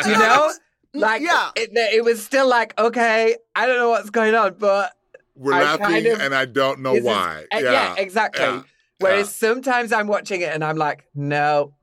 [0.03, 0.51] Do you know?
[0.93, 1.49] Like, yeah.
[1.55, 4.91] it, it was still like, okay, I don't know what's going on, but
[5.35, 7.45] We're I laughing, kind of- and I don't know this is- why.
[7.53, 8.43] uh, yeah, exactly.
[8.43, 8.61] yeah,
[8.99, 11.73] Whereas sometimes I'm watching it and I'm like, no,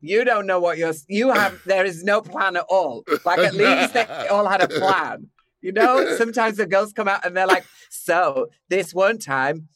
[0.00, 0.92] you don't know what you're.
[1.08, 1.60] You have.
[1.66, 3.04] There is no plan at all.
[3.24, 5.28] Like at least they all had a plan.
[5.62, 6.16] You know.
[6.16, 9.68] Sometimes the girls come out and they're like, so this one time.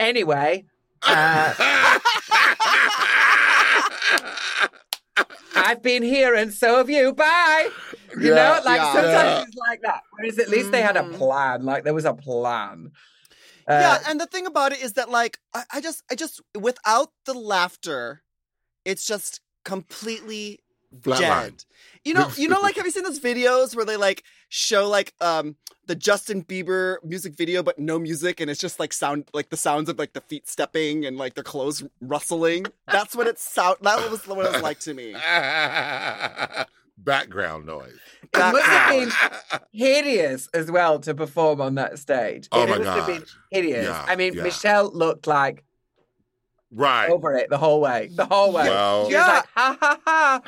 [0.00, 0.64] Anyway,
[1.02, 1.54] uh,
[5.56, 7.12] I've been here and so have you.
[7.12, 7.70] Bye.
[8.16, 8.92] You Yeah, know, like yeah.
[8.92, 9.42] sometimes Yeah.
[9.46, 10.00] it's like that.
[10.12, 11.14] Whereas at least they had a Mhm.
[11.18, 11.64] plan.
[11.64, 12.92] Like there was a plan.
[13.66, 16.40] Uh, yeah, and the thing about it is that like I, I just I just
[16.58, 18.22] without the laughter,
[18.84, 20.60] it's just completely
[21.00, 21.18] Flatline.
[21.20, 21.64] dead.
[22.04, 25.12] You know, you know, like have you seen those videos where they like show like
[25.20, 29.50] um the Justin Bieber music video but no music and it's just like sound like
[29.50, 32.66] the sounds of like the feet stepping and like their clothes rustling.
[32.90, 35.12] That's what it sound that was what it was like to me.
[36.98, 37.96] Background noise.
[38.34, 42.48] It must have been hideous as well to perform on that stage.
[42.50, 43.28] Oh it my must have been God.
[43.52, 43.84] hideous.
[43.86, 44.42] Yeah, I mean, yeah.
[44.42, 45.62] Michelle looked like
[46.72, 47.08] Right.
[47.08, 48.10] over it the whole way.
[48.12, 48.68] The whole way.
[48.68, 49.20] Well- she Yeah.
[49.26, 50.42] was like, ha ha ha.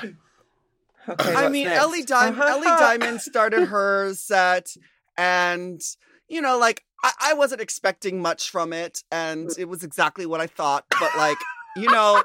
[1.08, 1.80] Okay, I mean, next?
[1.80, 4.76] Ellie Diamond, Ellie Diamond started her set,
[5.16, 5.80] and
[6.28, 10.40] you know, like I, I wasn't expecting much from it, and it was exactly what
[10.40, 10.84] I thought.
[11.00, 11.38] But like,
[11.76, 12.22] you know,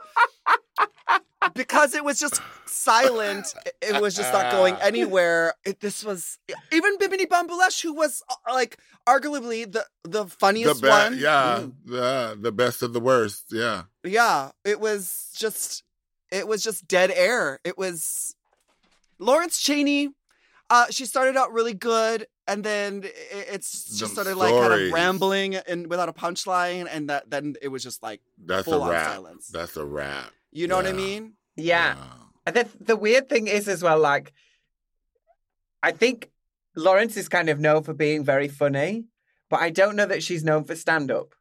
[1.53, 5.53] because it was just silent, it, it was just not going anywhere.
[5.65, 6.37] It, this was
[6.71, 11.17] even Bimini Bon Boulash, who was uh, like arguably the the The funniest be- one.
[11.17, 11.73] yeah, Mm.
[11.85, 13.45] the the best of the worst.
[13.51, 13.83] Yeah.
[14.03, 15.83] Yeah, it was just
[16.31, 17.59] it was just dead air.
[17.63, 18.34] It was
[19.19, 20.09] Lawrence Chaney.
[20.69, 24.73] Uh, she started out really good, and then it's just Them sort of like kind
[24.73, 28.73] of rambling and without a punchline, and that then it was just like That's Full
[28.81, 29.11] a on wrap.
[29.11, 29.47] silence.
[29.49, 30.31] That's a wrap.
[30.51, 31.33] you know what I mean?
[31.55, 31.95] Yeah.
[32.47, 34.33] And the, the weird thing is as well, like,
[35.83, 36.31] I think
[36.75, 39.05] Lawrence is kind of known for being very funny,
[39.49, 41.33] but I don't know that she's known for stand up.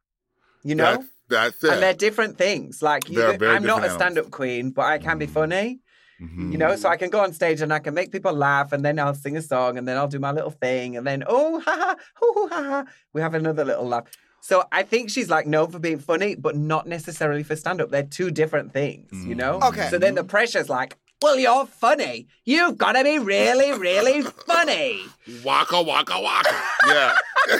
[0.63, 0.83] You know?
[0.97, 1.73] That's, that's it.
[1.73, 2.81] and they're different things.
[2.81, 5.31] Like, you, very I'm not a stand up queen, but I can be Mm.
[5.31, 5.79] funny.
[6.21, 6.51] Mhm.
[6.51, 8.85] You know, so I can go on stage and I can make people laugh, and
[8.85, 11.59] then I'll sing a song, and then I'll do my little thing, and then oh
[11.59, 14.05] ha ha hoo, hoo, ha ha, we have another little laugh.
[14.41, 17.89] So I think she's like known for being funny, but not necessarily for stand up.
[17.91, 19.59] They're two different things, you know.
[19.59, 19.69] Mm.
[19.69, 19.87] Okay.
[19.89, 22.27] So then the pressure's like, well, you're funny.
[22.45, 25.01] You've got to be really, really funny.
[25.43, 26.55] Waka waka waka.
[26.87, 27.15] Yeah.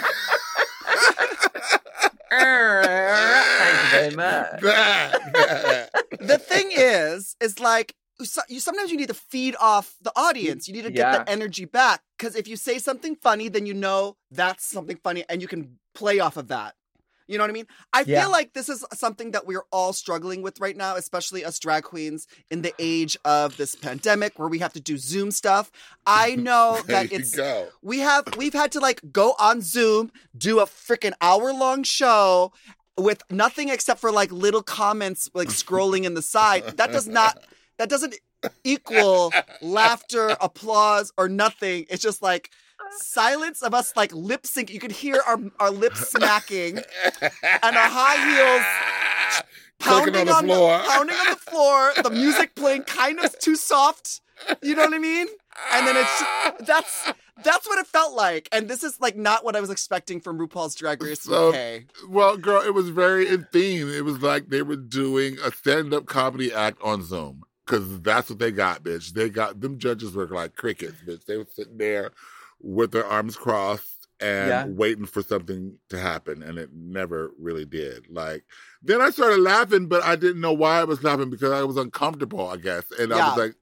[2.30, 4.60] Thank you very much.
[6.20, 8.05] the thing is, is like so-
[8.48, 10.68] you sometimes you need to feed off the audience.
[10.68, 11.18] You need to get Yeah.
[11.24, 15.24] the energy back because if you say something funny, then you know that's something funny,
[15.28, 16.74] and you can play off of that.
[17.28, 17.66] You know what I mean?
[17.92, 18.20] I Yeah.
[18.22, 21.82] feel like this is something that we're all struggling with right now, especially us drag
[21.82, 25.72] queens in the age of this pandemic where we have to do Zoom stuff.
[26.06, 27.68] I know that it's go.
[27.82, 32.52] we have we've had to like go on Zoom, do a freaking hour long show
[32.96, 36.64] with nothing except for like little comments like scrolling in the side.
[36.76, 37.42] That does not
[37.78, 38.14] that doesn't
[38.64, 41.86] equal laughter, applause, or nothing.
[41.90, 42.50] It's just like
[42.98, 44.72] silence of us like lip sync.
[44.72, 46.78] You could hear our our lips smacking
[47.22, 49.42] and our high heels
[49.78, 50.78] pounding on the on floor.
[50.86, 51.92] pounding on the floor.
[52.02, 54.20] The music playing kind of too soft.
[54.62, 55.26] You know what I mean?
[55.72, 57.12] And then it's that's
[57.42, 58.48] that's what it felt like.
[58.52, 61.82] And this is like not what I was expecting from RuPaul's Drag Race So- UK.
[62.08, 63.88] Well, girl, it was very in theme.
[63.90, 68.38] It was like they were doing a stand-up comedy act on Zoom because that's what
[68.38, 69.12] they got, bitch.
[69.12, 71.24] They got them judges were like crickets, bitch.
[71.26, 72.12] They were sitting there
[72.60, 74.64] with their arms crossed and Yeah.
[74.66, 78.06] waiting for something to happen, and it never really did.
[78.08, 78.44] Like
[78.82, 81.76] then I started laughing, but I didn't know why I was laughing because I was
[81.76, 82.90] uncomfortable, I guess.
[82.92, 83.54] And I was like,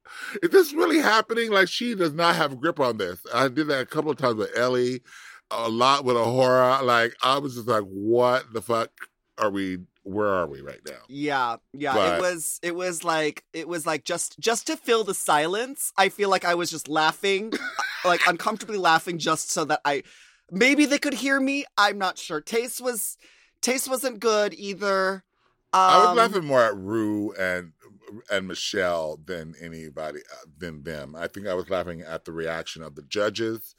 [0.43, 3.21] "Is this really happening?" Like she does not have a grip on this.
[3.35, 5.03] I did that a couple of times with Ellie
[5.51, 6.83] a lot with A'Whora.
[6.83, 8.91] Like I was just like, what the fuck
[9.39, 9.79] are we?
[10.05, 11.01] Where are we right now?
[11.09, 11.95] Yeah, yeah.
[11.95, 15.93] But- it was it was like it was like just just to fill the silence.
[15.97, 17.53] I feel like I was just laughing,
[18.05, 20.03] like uncomfortably laughing, just so that I
[20.51, 21.65] maybe they could hear me.
[21.79, 22.41] I'm not sure.
[22.41, 23.17] Tayce was
[23.63, 25.25] Tayce wasn't good either.
[25.73, 27.73] I was Um, laughing more at Rue and
[28.31, 31.17] and Michelle than anybody uh, than them.
[31.17, 33.75] I think I was laughing at the reaction of the judges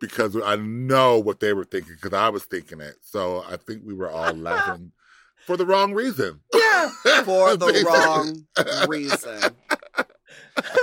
[0.00, 2.96] because I know what they were thinking because I was thinking it.
[3.02, 4.92] So I think we were all laughing
[5.46, 6.40] for the wrong reason.
[6.52, 6.88] Yeah.
[7.24, 9.54] for the wrong reason.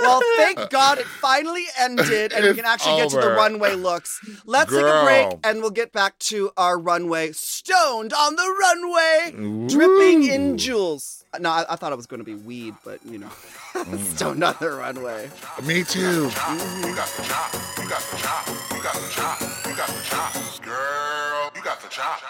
[0.00, 4.20] Well, thank God it finally ended and we can actually get to the runway looks.
[4.46, 7.32] Let's take a break and we'll get back to our runway.
[7.32, 11.24] Stoned on the runway, dripping in jewels.
[11.40, 13.26] No, I, I thought it was going to be weed, but you know,
[13.74, 13.98] mm.
[14.14, 15.28] stoned on the runway.
[15.64, 16.00] Me too.
[16.00, 17.52] You got the chop.
[17.78, 18.48] You got the chop.
[18.70, 19.40] You got the chop.
[19.66, 20.62] You got the chop.
[20.62, 22.22] Girl, you got the chop.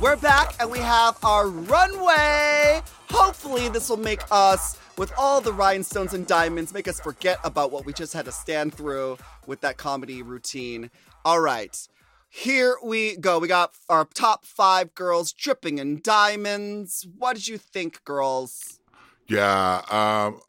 [0.00, 2.82] We're back and we have our runway.
[3.10, 7.70] Hopefully, this will make us, with all the rhinestones and diamonds, make us forget about
[7.70, 10.90] what we just had to stand through with that comedy routine.
[11.24, 11.76] All right,
[12.28, 13.38] here we go.
[13.38, 17.06] We got our top five girls dripping in diamonds.
[17.18, 18.80] What did you think, girls?
[19.28, 20.40] Yeah, um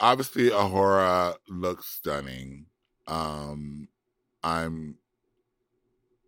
[0.00, 2.66] obviously A'Whora looks stunning.
[3.06, 3.88] Um
[4.42, 4.96] I'm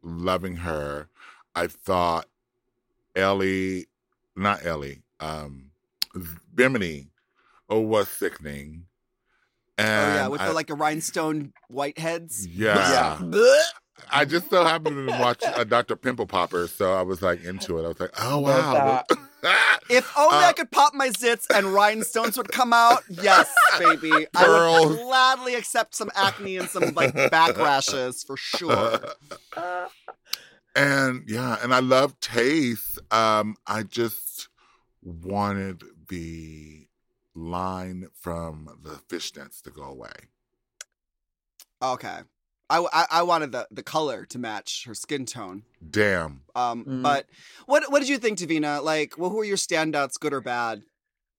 [0.03, 1.09] loving her.
[1.55, 2.27] I thought
[3.15, 3.87] Ellie
[4.37, 5.71] not Ellie, um
[6.55, 7.09] Bimini
[7.69, 8.85] oh was sickening.
[9.77, 12.47] And oh yeah, with I, the like a rhinestone whiteheads.
[12.51, 13.19] yeah.
[13.21, 13.61] Blech.
[14.11, 15.97] I just so happened to watch a Dr.
[15.97, 17.85] Pimple Popper, so I was like into it.
[17.85, 19.05] I was like, oh wow.
[19.91, 23.03] If only I Uh, could pop my zits and rhinestones would come out.
[23.09, 24.27] Yes, baby.
[24.35, 24.49] I
[24.87, 29.01] would gladly accept some acne and some like back rashes for sure.
[30.77, 32.99] and yeah, and I love Tayce.
[33.13, 34.49] Um, I just
[35.03, 36.87] wanted the
[37.35, 40.13] line from the fishnets to go away.
[41.83, 42.19] Okay.
[42.71, 45.63] I, I, I wanted the, the color to match her skin tone.
[45.91, 46.43] Damn.
[46.55, 47.03] Um, Mm.
[47.03, 47.27] but
[47.67, 48.81] what what did you think, Divina?
[48.83, 50.83] Like, well, who are your standouts, good or bad?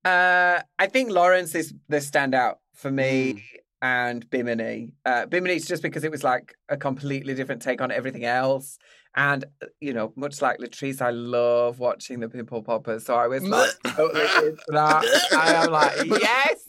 [0.06, 3.42] Uh, I think Lawrence is the standout for me Mm.
[3.82, 4.94] and Bimini.
[5.06, 8.78] Uh, Bimini's just because it was like a completely different take on everything else.
[9.16, 13.06] And, uh, you know, much like Latrice, I love watching the Pimple Poppers.
[13.06, 15.04] So I was like, totally into that.
[15.34, 16.60] I am like, yes,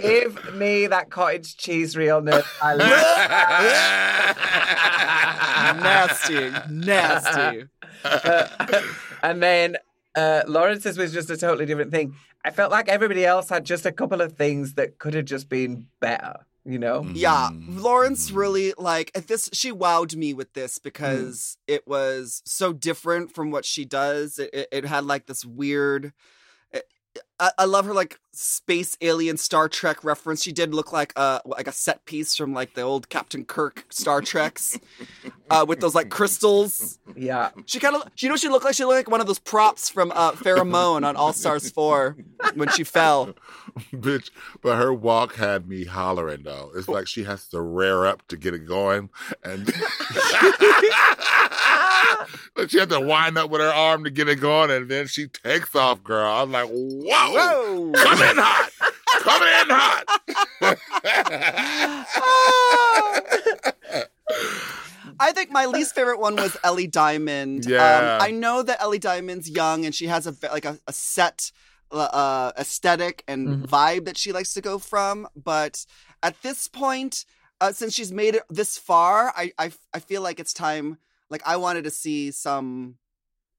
[0.00, 2.46] give me that cottage cheese realness.
[2.62, 2.74] I
[5.70, 7.64] love nasty, nasty.
[8.04, 8.46] Uh,
[9.22, 9.76] and then
[10.16, 12.14] uh, Lawrence's was just a totally different thing.
[12.44, 15.48] I felt like everybody else had just a couple of things that could have just
[15.48, 17.06] been better, you know?
[17.12, 17.80] Yeah, Mhm.
[17.80, 19.50] Lawrence really like this.
[19.52, 20.82] She wowed me with this Mm.
[20.84, 24.38] because it was so different from what she does.
[24.38, 26.12] It, it, it had like this weird.
[27.40, 30.42] It- I, I love her like space alien Star Trek reference.
[30.42, 33.86] She did look like a like a set piece from like the old Captain Kirk
[33.90, 34.78] Star Treks,
[35.50, 36.98] uh, with those like crystals.
[37.16, 37.50] Yeah.
[37.66, 39.38] She kind of, you know, what she looked like she looked like one of those
[39.38, 42.16] props from uh, Farrah Moan on All Stars Four
[42.54, 43.34] when she fell.
[43.92, 44.30] Bitch,
[44.62, 46.70] but her walk had me hollering though.
[46.76, 49.10] It's like she has to rear up to get it going.
[49.42, 49.66] And
[52.56, 55.06] like she had to wind up with her arm to get it going, and then
[55.06, 56.30] she takes off, girl.
[56.30, 57.92] I'm like, whoa, Whoa!
[57.94, 58.70] come in hot,
[59.20, 60.04] Coming in hot.
[65.22, 67.66] I think my least favorite one was Ellie Diamond.
[67.66, 68.16] Yeah.
[68.18, 71.52] Um, I know that Ellie Diamond's young and she has a like a, a set
[71.92, 73.66] uh, aesthetic and Mhm.
[73.68, 75.84] vibe that she likes to go from, but
[76.22, 77.24] at this point,
[77.60, 80.98] uh, since she's made it this far, I, I I feel like it's time.
[81.30, 82.96] Like I wanted to see some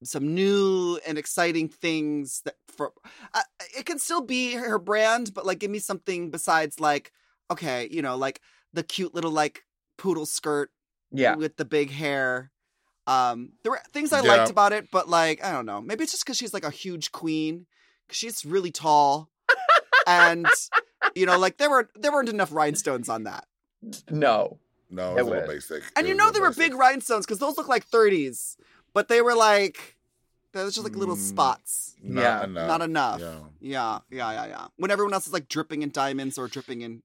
[0.03, 2.91] some new and exciting things that for
[3.33, 3.41] uh,
[3.77, 7.11] it can still be her brand, but like give me something besides like
[7.49, 8.41] okay, you know, like
[8.73, 9.63] the cute little like
[9.97, 10.71] poodle skirt
[11.11, 11.35] Yeah.
[11.35, 12.51] with the big hair.
[13.07, 14.29] Um, there were things I Yeah.
[14.29, 16.69] liked about it, but like I don't know, maybe it's just because she's like a
[16.71, 17.67] huge queen.
[18.09, 19.29] she's really tall,
[20.05, 20.45] and
[21.15, 23.45] you know, like there were there weren't enough rhinestones on that.
[24.11, 24.59] No.
[24.91, 25.49] No, It it's a little was.
[25.67, 25.83] basic.
[25.95, 26.71] And It you know little they were basic.
[26.71, 28.57] big rhinestones because those look like thirties,
[28.93, 29.97] but they were like
[30.53, 31.29] they was just like little Mm.
[31.29, 31.95] spots.
[32.03, 32.43] Not Yeah.
[32.43, 32.67] enough.
[32.67, 33.19] Not enough.
[33.21, 33.39] Yeah.
[33.61, 34.67] Yeah, yeah, yeah, yeah.
[34.75, 37.03] When everyone else is like dripping in diamonds or dripping in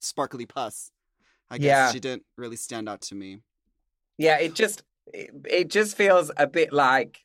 [0.00, 0.92] sparkly pus,
[1.50, 1.90] I guess Yeah.
[1.92, 3.42] she didn't really stand out to me.
[4.18, 7.24] Yeah, it just it, it just feels a bit like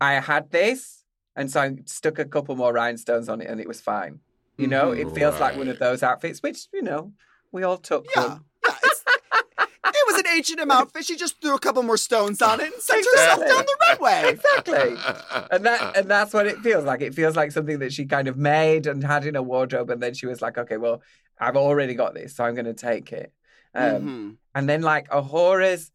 [0.00, 1.04] I had this
[1.36, 4.20] and so I stuck a couple more rhinestones on it and it was fine.
[4.56, 7.12] You know, it feels like one of those outfits which, you know,
[7.52, 8.44] we all took Yeah, them.
[8.64, 8.74] yeah.
[8.82, 9.04] It's,
[9.84, 11.04] it was an H&M outfit.
[11.04, 14.30] She just threw a couple more stones on it and sent herself down the runway.
[14.30, 14.94] Exactly.
[15.50, 17.00] And that and that's what it feels like.
[17.00, 20.02] It feels like something that she kind of made and had in a wardrobe and
[20.02, 21.02] then she was like, Okay, well,
[21.40, 23.32] I've already got this, so I'm gonna take it.
[23.74, 24.36] Um, Mhm.
[24.54, 25.90] And then like A'Whora's,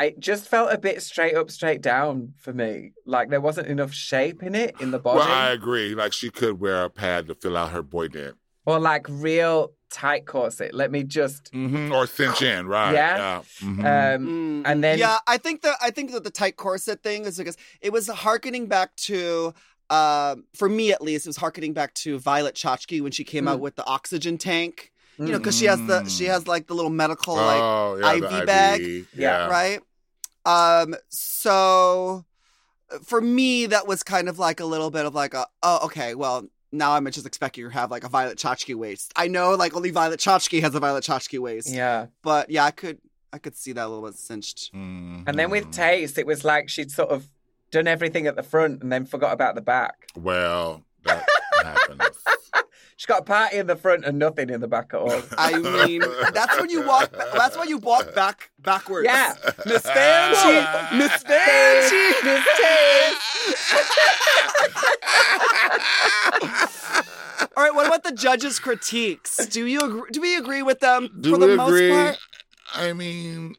[0.00, 2.92] it just felt a bit straight up, straight down for me.
[3.04, 5.94] Like there wasn't enough shape in it in the body, Well, I agree.
[5.94, 8.36] Like she could wear a pad to fill out her boy dent.
[8.66, 10.72] or like real tight corset.
[10.74, 11.48] Let me just.
[11.52, 12.92] hmm Or cinch in, right?
[12.94, 13.42] Yeah.
[13.60, 13.78] Mhm.
[13.78, 17.24] Um, Mm, and then- yeah, I think that I think that the tight corset thing
[17.24, 19.52] is because it was harkening back to.
[19.90, 23.48] Uh, for me at least, it was harkening back to Violet Chachki when she came
[23.48, 23.62] out Mm.
[23.62, 24.92] with the oxygen tank.
[25.18, 25.38] You know, Mm.
[25.38, 26.28] because she has the she Mm.
[26.28, 28.80] has like the little medical like oh, yeah, the IV bag.
[28.80, 29.08] IV.
[29.14, 29.46] Yeah.
[29.48, 29.80] right?
[30.46, 32.24] Um, so
[33.04, 36.14] for me, that was kind of like a little bit of like a, oh, okay,
[36.14, 39.12] well, now I'm just expecting her to have like a Violet Chachki waist.
[39.16, 42.06] I know like only Violet Chachki has a Violet Chachki waist, yeah.
[42.22, 42.98] but yeah, I could,
[43.32, 44.72] I could see that a little bit cinched.
[44.74, 45.24] Mhm.
[45.26, 47.28] And then with Tayce, it was like she'd sort of
[47.70, 50.08] done everything at the front and then forgot about the back.
[50.16, 51.24] Well, that
[51.64, 52.02] happens.
[53.00, 55.22] She's got a party in the front and nothing in the back at all.
[55.38, 56.02] I mean,
[56.34, 57.10] that's when you walk.
[57.32, 59.06] That's when you walk back backwards.
[59.06, 59.32] Yeah.
[59.64, 63.16] Miss Fancy, Miss Fancy, Miss Tayce.
[67.56, 69.46] All right, what about the judges' critiques?
[69.46, 71.92] Do you agree, do we agree with them Do for the most agree?
[71.92, 72.18] part?
[72.74, 73.56] I mean,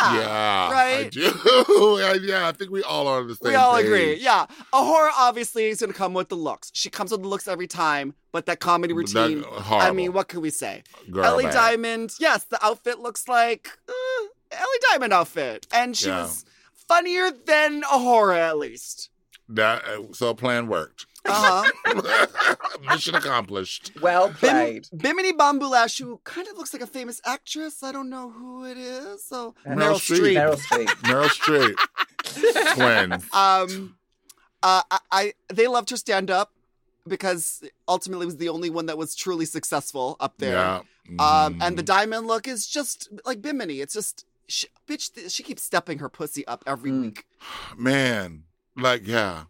[0.00, 0.14] Yeah.
[0.20, 1.10] yeah, I right?
[1.10, 1.20] do.
[2.22, 3.50] yeah, I think we all are on the same.
[3.50, 3.84] We all page.
[3.86, 4.14] agree.
[4.16, 4.46] Yeah.
[4.72, 6.70] A'Whora obviously is going to come with the looks.
[6.74, 9.44] She comes with the looks every time, but that comedy That- routine.
[9.70, 10.82] I mean, what can we say?
[11.10, 11.52] Girl Ellie bad.
[11.54, 13.92] Diamond, yes, the outfit looks like uh,
[14.52, 15.66] Ellie Diamond outfit.
[15.72, 16.22] And she Yeah.
[16.22, 16.44] was
[16.88, 19.10] funnier than A'Whora, at least.
[19.48, 21.06] That uh, so plan worked.
[21.26, 22.56] Uh huh.
[22.90, 23.92] Mission accomplished.
[24.02, 24.88] Well Bim- played.
[24.96, 27.82] Bimini Bon Boulash, who kind of looks like a famous actress.
[27.82, 29.24] I don't know who it is.
[29.24, 30.56] So Meryl Meryl Streep.
[30.56, 30.86] Streep.
[31.02, 31.74] Meryl Streep.
[32.26, 32.74] Meryl Streep.
[32.74, 33.24] Twins.
[33.32, 33.96] Um,
[34.62, 36.52] uh, I, I they loved her stand up
[37.06, 40.54] because ultimately it was the only one that was truly successful up there.
[40.56, 40.80] Yeah.
[41.18, 41.86] Um, and the Mhm.
[41.86, 43.80] diamond look is just like Bimini.
[43.80, 45.30] It's just she, bitch.
[45.34, 47.02] She keeps stepping her pussy up every Mm.
[47.02, 47.24] week.
[47.76, 48.44] man,
[48.76, 49.44] like yeah.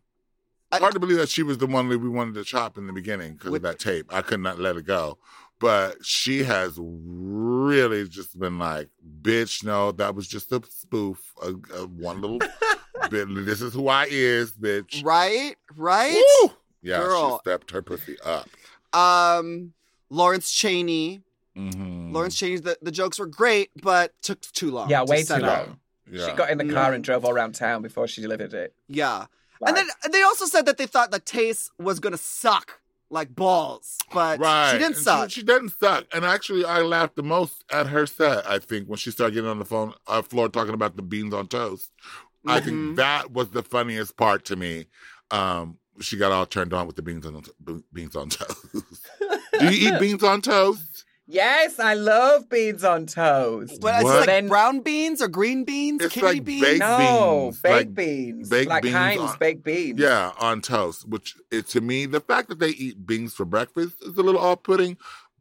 [0.74, 2.86] I- Hard to believe that she was the one that we wanted to chop in
[2.86, 4.06] the beginning because of With- that tape.
[4.12, 5.18] I could not let it go.
[5.60, 8.88] But she has really just been like,
[9.22, 11.32] bitch, no, that was just a spoof.
[11.42, 12.38] A, a one little
[13.10, 13.28] bit.
[13.46, 15.04] This is who I is, bitch.
[15.04, 16.20] Right, right.
[16.42, 16.50] Woo!
[16.82, 17.38] Yeah, Girl.
[17.44, 18.48] she stepped her pussy up.
[18.92, 19.72] Um,
[20.10, 21.20] Lawrence Chaney.
[21.56, 22.12] Mm-hmm.
[22.12, 22.58] Lawrence Chaney.
[22.58, 24.90] The, the jokes were great, but took too long.
[24.90, 25.78] Yeah, way set too long.
[26.10, 26.26] Yeah.
[26.28, 26.72] She got in the Yeah.
[26.72, 28.74] car and drove all around town before she delivered it.
[28.88, 29.26] Yeah,
[29.64, 33.34] Like, and then they also said that they thought the Tayce was gonna suck like
[33.34, 34.72] balls, but Right.
[34.72, 35.30] she didn't And suck.
[35.30, 36.04] She, didn't suck.
[36.12, 39.48] And actually, I laughed the most at her set, I think, when she started getting
[39.50, 41.90] on the phone, uh, floor talking about the beans on toast.
[42.46, 42.64] I Mhm.
[42.64, 44.86] think that was the funniest part to me.
[45.30, 47.42] Um, she got all turned on with the beans on
[47.92, 48.66] beans on toast.
[49.60, 51.04] Do you eat beans on toast?
[51.26, 53.80] Yes, I love beans on toast.
[53.80, 54.16] But it's What?
[54.18, 56.62] like Then- brown beans or green beans, It's kidney like beans.
[56.62, 56.98] baked no,
[57.50, 59.98] beans, baked like beans, baked like beans Heinz on- baked beans.
[60.00, 61.08] Yeah, on toast.
[61.08, 64.40] Which it, to me, the fact that they eat beans for breakfast is a little
[64.40, 64.96] off-putting,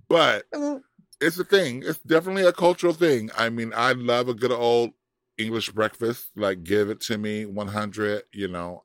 [0.08, 0.82] but Mm,
[1.22, 1.84] it's a thing.
[1.86, 3.30] It's definitely a cultural thing.
[3.38, 4.92] I mean, I love a good old
[5.38, 6.28] English breakfast.
[6.36, 8.84] Like, give it to me 100, you know.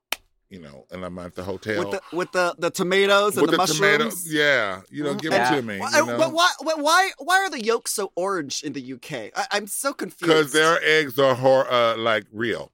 [0.50, 3.50] You know, and I'm at the hotel with the with the, the tomatoes and with
[3.50, 3.80] the, the mushrooms.
[3.80, 3.98] Mm-hmm.
[3.98, 4.32] tomatoes.
[4.32, 5.52] Yeah, you know, give Yeah.
[5.52, 5.78] it to me.
[5.78, 6.18] Why, You know?
[6.18, 9.30] but why, why, why, why are the yolks so orange in the UK?
[9.36, 10.20] I, I'm so confused.
[10.28, 12.72] Because their eggs are hor- uh, like real.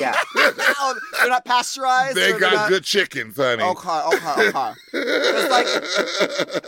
[0.00, 0.14] Yeah.
[0.78, 2.16] Oh, they're not pasteurized.
[2.16, 2.68] They got not...
[2.68, 3.62] good chickens, honey.
[3.62, 4.72] Okay, okay, okay.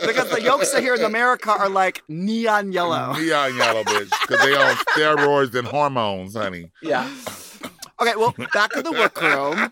[0.05, 3.13] Because the yolks here in America are like neon yellow.
[3.17, 4.09] Neon yellow, bitch.
[4.21, 6.71] Because they on steroids and hormones, honey.
[6.81, 7.07] Yeah.
[8.01, 9.71] Okay, well, back to the workroom.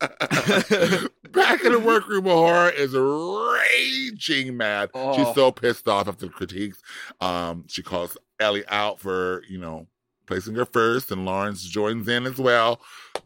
[1.30, 4.90] Back in the workroom, A'Whora is raging mad.
[4.94, 5.16] Oh.
[5.16, 6.80] She's so pissed off after the critiques.
[7.20, 9.86] Um, she calls Ellie out for, you know,
[10.26, 12.80] placing her first, and Lawrence joins in as well.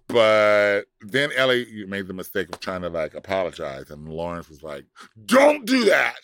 [0.09, 4.85] But then Ellie made the mistake of trying to like apologize, and Lawrence was like,
[5.27, 6.21] "Don't do that."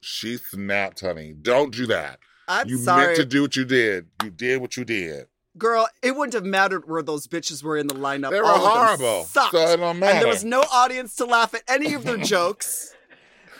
[0.00, 1.34] She snapped, honey.
[1.34, 2.18] Don't do that.
[2.48, 4.06] I'm you sorry, meant to do what you did.
[4.22, 5.26] You did what you did.
[5.58, 5.88] Girl.
[6.02, 8.30] It wouldn't have mattered where those bitches were in the lineup.
[8.30, 8.72] They were All of them
[9.08, 9.24] horrible.
[9.24, 9.52] sucked.
[9.52, 10.12] So it don't matter.
[10.12, 12.94] and there was no audience to laugh at any of their jokes.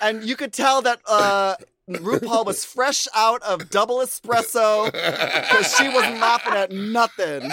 [0.01, 1.55] And you could tell that uh,
[1.89, 7.51] RuPaul was fresh out of double espresso because she wasn't laughing at nothing.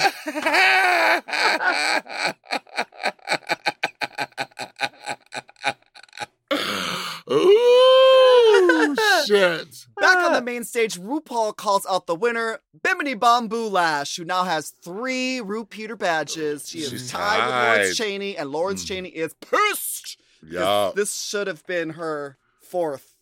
[7.31, 7.95] Ooh,
[9.36, 9.86] shit.
[9.99, 14.43] Back on the main stage, RuPaul calls out the winner, Bimini Bon Boulash, who now
[14.43, 16.67] has three Peter badges.
[16.69, 17.53] She is She's tied with.
[17.80, 18.88] Lawrence Chaney, and Lawrence Mm.
[18.88, 20.17] Chaney is pissed.
[20.41, 20.91] 'Cause Yeah.
[20.95, 23.15] This should have been her fourth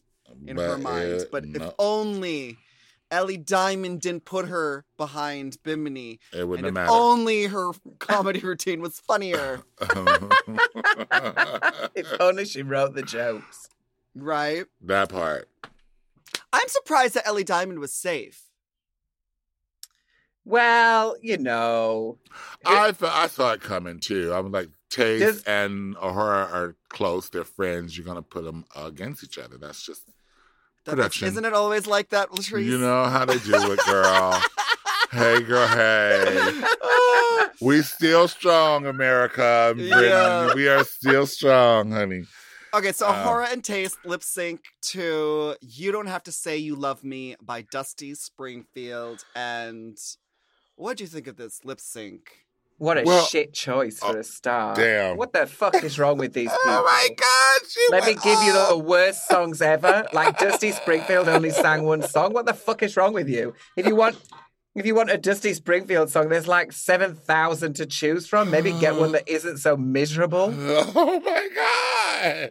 [0.45, 1.09] in her mind.
[1.09, 2.57] it- But if no, only
[3.09, 8.39] Ellie Diamond didn't put her behind Bimini, it and wouldn't if have only her comedy
[8.43, 9.63] routine was funnier.
[11.95, 13.69] If only she wrote the jokes.
[14.15, 14.65] right?
[14.81, 15.47] that part.
[16.57, 18.43] I'm surprised that Ellie Diamond was safe.
[20.45, 22.19] Well, you know.
[22.65, 24.33] I fe- I saw it coming too.
[24.33, 27.29] I'm like, Tayce Does- and A'Whora are close.
[27.29, 27.97] They're friends.
[27.97, 29.57] You're gonna put them against each other.
[29.57, 30.05] That's just
[30.85, 31.27] That- Production.
[31.27, 32.63] Isn't it always like that, Latrice?
[32.63, 34.41] you know how they do it, girl.
[35.11, 35.67] hey, girl.
[35.67, 36.63] Hey.
[37.59, 39.73] We still strong, America.
[39.75, 40.03] Britain.
[40.03, 40.53] Yeah.
[40.53, 42.25] We are still strong, honey.
[42.73, 44.61] Okay, so Uh, Hora and Tayce lip sync
[44.93, 49.23] to You Don't Have to Say You Love Me by Dusty Springfield.
[49.35, 49.97] And
[50.75, 52.45] what do you think of this lip sync?
[52.77, 54.75] What a Well- shit choice for Oh, a star.
[54.75, 55.17] damn.
[55.17, 56.59] What the fuck is wrong with these people?
[56.67, 57.61] Oh my God!
[57.89, 60.05] Let me went give you the worst songs ever.
[60.13, 62.33] Like Dusty Springfield only sang one song.
[62.33, 63.55] What the fuck is wrong with you?
[63.75, 64.17] If you want
[64.77, 68.51] if you want a Dusty Springfield song, there's like seven thousand to choose from.
[68.51, 70.53] Maybe get one that isn't so miserable.
[70.99, 72.49] Oh my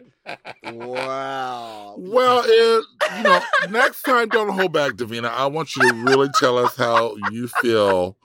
[0.65, 0.73] God!
[0.73, 1.95] Wow.
[1.97, 2.85] Well, it,
[3.17, 5.29] you know, next time, don't hold back, Divina.
[5.29, 8.17] I want you to really tell us how you feel.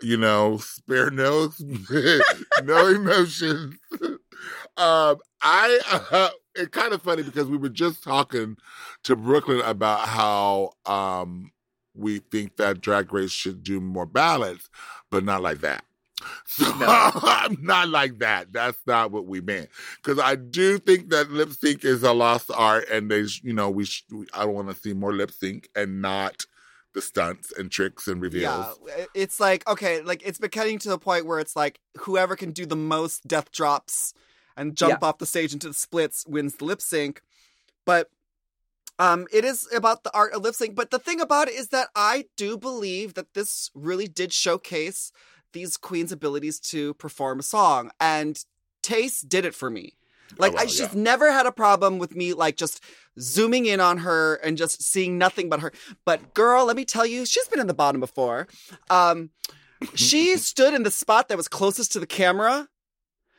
[0.00, 1.52] You know, spare no,
[2.64, 3.76] no emotions.
[4.76, 5.80] Um, I,
[6.10, 8.56] uh, it's kind of funny because we were just talking
[9.04, 11.52] to Brooklyn about how um
[11.94, 14.68] we think that Drag Race should do more ballads,
[15.10, 15.84] but not like that.
[16.46, 18.52] So I'm not like that.
[18.52, 19.70] That's not what we meant.
[19.96, 23.70] Because I do think that lip sync is a lost art, and they, you know,
[23.70, 23.86] we.
[23.86, 26.46] Sh- we I want to see more lip sync and not
[26.94, 28.78] the stunts and tricks and reveals.
[28.86, 32.52] Yeah, it's like, okay, like it's becoming to the point where it's like whoever can
[32.52, 34.14] do the most death drops
[34.56, 37.22] and jump off the stage into the splits wins the lip sync.
[37.84, 38.10] But
[38.98, 40.74] um, it is about the art of lip sync.
[40.74, 45.12] But the thing about it is that I do believe that this really did showcase
[45.52, 48.42] these queens' abilities to perform a song, and
[48.82, 49.94] Tayce did it for me.
[50.38, 50.88] Like, Oh, well, I, she's yeah.
[50.94, 52.82] never had a problem with me, like just
[53.20, 55.72] zooming in on her and just seeing nothing but her.
[56.06, 58.48] But girl, let me tell you, she's been in the bottom before.
[58.88, 59.30] Um,
[59.94, 62.68] she stood in the spot that was closest to the camera,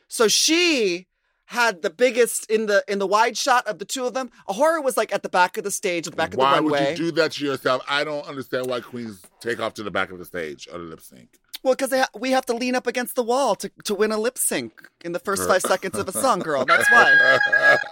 [0.07, 1.07] so she
[1.53, 4.29] had the biggest in the in the wide shot of the two of them.
[4.49, 6.71] A'Whora was like at the back of the stage, at the back of the runway.
[6.71, 7.81] Why would you do that to yourself?
[7.87, 10.85] I don't understand why queens take off to the back of the stage or the
[10.85, 11.39] lip sync.
[11.63, 14.17] Well, because ha- we have to lean up against the wall to, to win a
[14.17, 14.73] lip sync
[15.05, 16.65] in the first five seconds of a song, girl.
[16.65, 17.77] That's why.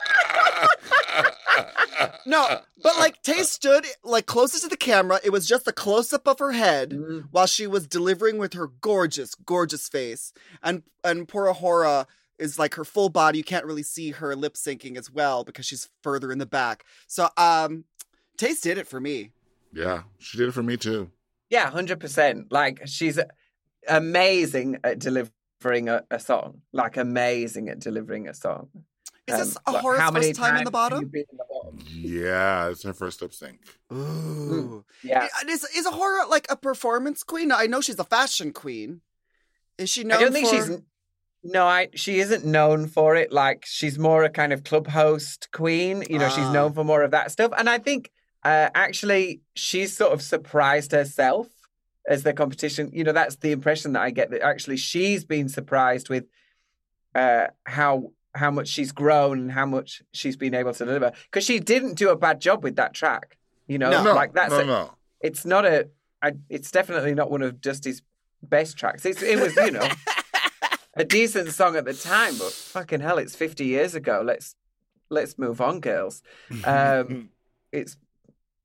[2.25, 5.19] No, but like Tay stood like closest to the camera.
[5.23, 7.27] It was just a close up of her head Mm.
[7.31, 10.33] while she was delivering with her gorgeous, gorgeous face.
[10.63, 12.05] And and poor A'Whora
[12.41, 13.37] is like her full body.
[13.37, 16.83] You can't really see her lip syncing as well because she's further in the back.
[17.07, 17.85] So um
[18.37, 19.31] Tayce did it for me.
[19.71, 21.11] yeah, she did it for me too.
[21.49, 22.51] Yeah, hundred percent.
[22.51, 23.19] Like she's
[23.87, 26.61] amazing at delivering a, a song.
[26.73, 28.69] Like amazing at delivering a song.
[29.27, 30.99] Is this Um, like, A'Whora's how many first time in the times have bottom?
[31.01, 31.79] you been in the bottom?
[31.91, 33.59] Yeah, it's her first lip sync.
[33.93, 34.83] Ooh.
[35.03, 35.27] Yeah.
[35.47, 37.51] Is is A'Whora like a performance queen?
[37.51, 39.01] I know she's a fashion queen.
[39.77, 40.55] Is she known I don't think for...
[40.55, 40.77] she's
[41.43, 43.31] No, I she isn't known for it.
[43.31, 46.03] Like she's more a kind of club host queen.
[46.09, 46.51] You know, she's Ah.
[46.53, 47.51] known for more of that stuff.
[47.57, 48.11] And I think
[48.43, 51.47] uh, actually she's sort of surprised herself
[52.07, 52.91] as the competition.
[52.93, 56.25] You know, that's the impression that I get that actually she's been surprised with
[57.15, 61.11] uh, how how much she's grown and how much she's been able to deliver.
[61.25, 63.37] Because she didn't do a bad job with that track.
[63.67, 64.03] You know, No.
[64.03, 64.91] no, like that's no, a- no.
[65.21, 65.89] it's not a
[66.21, 68.03] I, it's definitely not one of Dusty's
[68.43, 69.05] best tracks.
[69.07, 69.87] It's, it was, you know,
[70.95, 74.21] a decent song at the time, but fucking hell, it's 50 years ago.
[74.25, 74.55] Let's
[75.09, 76.21] let's move on, girls.
[76.65, 77.29] Um,
[77.71, 77.97] it's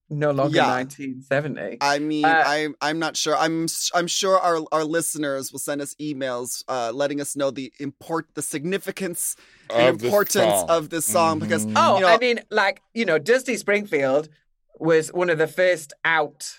[0.08, 0.68] no longer Yeah.
[0.68, 1.78] 1970.
[1.80, 3.36] I mean, Uh, I'm I'm not sure.
[3.36, 7.72] I'm I'm sure our our listeners will send us emails uh, letting us know the
[7.80, 9.36] import the significance
[9.70, 10.70] and Of this importance song.
[10.70, 11.72] of this song because Mhm.
[11.76, 14.28] Oh, you know, I mean, like you know, Dusty Springfield
[14.78, 16.52] was one of the first out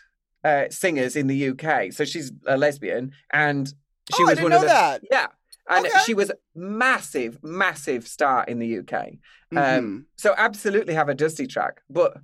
[0.44, 1.92] uh, singers in the UK.
[1.94, 3.68] So she's a lesbian, and
[4.16, 5.02] she oh, I was didn't one know of the that.
[5.12, 5.28] yeah,
[5.70, 6.00] and Okay.
[6.06, 9.20] she was massive, massive star in the UK.
[9.54, 9.78] Mhm.
[9.78, 12.18] Um, so absolutely have a Dusty track, but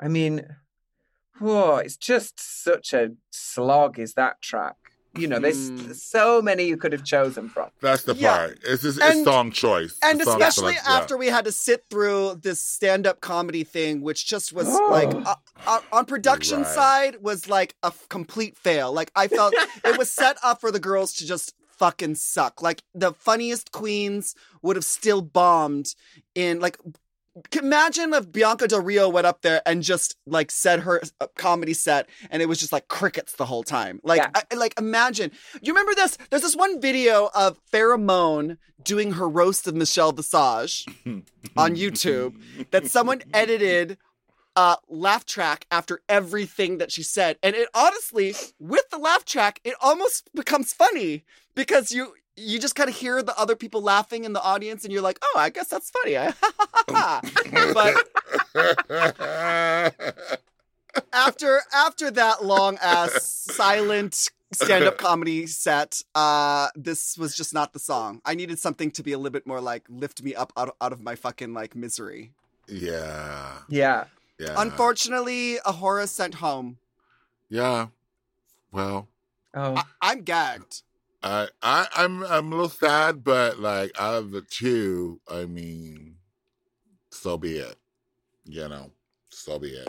[0.00, 0.46] I mean,
[1.38, 3.98] whoa, it's just such a slog.
[3.98, 4.76] Is that track?
[5.16, 5.94] You know, there's Mm.
[5.94, 7.70] so many you could have chosen from.
[7.80, 8.36] That's the Yeah.
[8.36, 8.58] part.
[8.64, 9.96] It's just And- it's song choice.
[10.02, 10.98] and song especially selection, yeah.
[10.98, 14.88] after we had to sit through this stand-up comedy thing which just was Oh.
[14.90, 16.74] like uh, uh, on production Right.
[16.74, 19.54] side was like a f- complete fail like i felt
[19.86, 22.62] it was set up for the girls to just fucking suck.
[22.62, 25.94] Like the funniest queens would have still bombed
[26.34, 26.78] in like
[27.58, 31.74] imagine if bianca del rio went up there and just like said her uh, comedy
[31.74, 34.00] set and it was just like crickets the whole time.
[34.02, 34.42] Like Yeah.
[34.50, 35.30] I, like imagine.
[35.60, 36.16] You remember this?
[36.30, 40.86] There's this one video of Farrah Moan doing her roast of michelle visage
[41.56, 42.36] on YouTube
[42.70, 43.98] that someone edited
[44.54, 47.36] uh laugh track after everything that she said.
[47.42, 51.24] And it honestly with the laugh track it almost becomes funny
[51.56, 54.92] because you you just kind of hear the other people laughing in the audience and
[54.92, 56.16] you're like oh i guess that's funny.
[57.74, 57.96] But
[61.12, 67.78] after after that long ass silent stand-up comedy set uh this was just not the
[67.78, 68.20] song.
[68.24, 70.92] I needed something to be a little bit more like lift me up out, out
[70.92, 72.32] of my fucking like misery.
[72.68, 74.04] Yeah, Yeah.
[74.38, 74.54] yeah.
[74.56, 76.78] unfortunately A'Whora sent home.
[77.48, 77.88] Yeah.
[78.72, 79.08] Well,
[79.54, 80.82] Oh, I, i'm gagged
[81.22, 86.16] I, I, I'm, I'm a little sad, but like out of the two, I mean,
[87.10, 87.76] so be it.
[88.44, 88.92] You know,
[89.30, 89.88] so be it.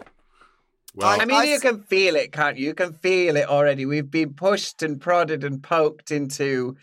[0.95, 2.67] Well, I mean, I you can feel it, can't you?
[2.67, 3.85] You can feel it already.
[3.85, 6.75] We've been pushed and prodded and poked into,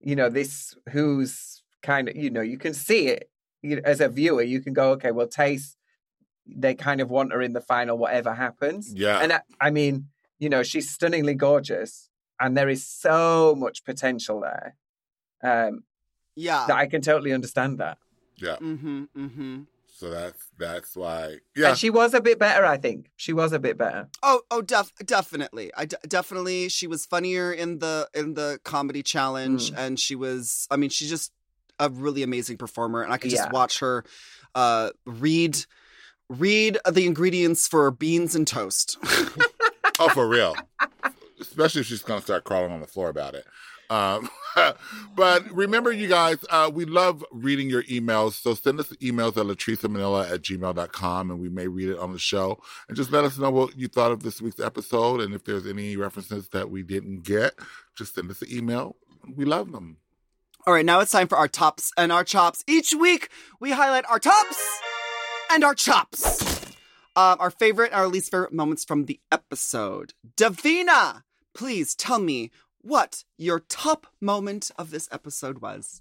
[0.00, 3.30] you know, this who's kind of, you know, you can see it
[3.62, 4.42] you know, as a viewer.
[4.42, 5.76] You can go, okay, well, Tayce,
[6.46, 8.92] they kind of want her in the final, whatever happens.
[8.92, 12.09] yeah, And I, I mean, you know, she's stunningly gorgeous,
[12.40, 14.76] and there is so much potential there
[15.42, 15.84] um,
[16.34, 17.98] yeah that I can totally understand that.
[18.36, 18.56] yeah.
[18.56, 19.60] mm-hmm mm-hmm
[20.00, 21.36] So that's that's why.
[21.54, 23.10] Yeah, And she was a bit better, I think.
[23.16, 24.08] She was a bit better.
[24.22, 25.70] Oh, oh, def- definitely.
[25.76, 26.70] I d- definitely.
[26.70, 29.78] She was funnier in the in the comedy challenge, Mm.
[29.82, 30.66] and she was.
[30.70, 31.32] I mean, she's just
[31.78, 33.52] a really amazing performer, and I could just Yeah.
[33.52, 34.04] watch her
[34.54, 35.54] uh, read
[36.30, 38.96] read the ingredients for beans and toast.
[40.00, 40.54] oh for real.
[41.40, 43.46] Especially if she's gonna start crawling on the floor about it.
[43.90, 44.30] Um,
[45.16, 48.34] but remember, you guys, uh, we love reading your emails.
[48.34, 52.18] So send us emails at latricemanila at gmail.com and we may read it on the
[52.18, 52.62] show.
[52.88, 55.20] And just let us know what you thought of this week's episode.
[55.20, 57.54] And if there's any references that we didn't get,
[57.96, 58.96] just send us an email.
[59.34, 59.98] We love them.
[60.66, 62.62] All right, now it's time for our tops and our chops.
[62.66, 63.30] Each week,
[63.60, 64.62] we highlight our tops
[65.50, 66.42] and our chops.
[67.16, 70.12] Um, our favorite and our least favorite moments from the episode.
[70.36, 71.24] Divina,
[71.54, 72.50] please tell me
[72.82, 76.00] what your top moment of this episode was.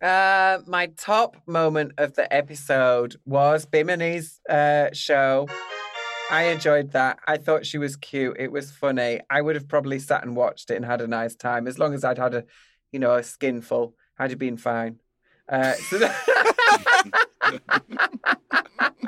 [0.00, 5.48] Uh, my top moment of the episode was Bimini's uh, show.
[6.30, 7.18] I enjoyed that.
[7.26, 8.36] I thought she was cute.
[8.38, 9.20] It was funny.
[9.28, 11.94] I would have probably sat and watched it and had a nice time as long
[11.94, 12.44] as I'd had a,
[12.92, 13.94] you know, a skinful.
[14.18, 15.00] I'd have been fine.
[15.48, 16.14] Uh, so, that-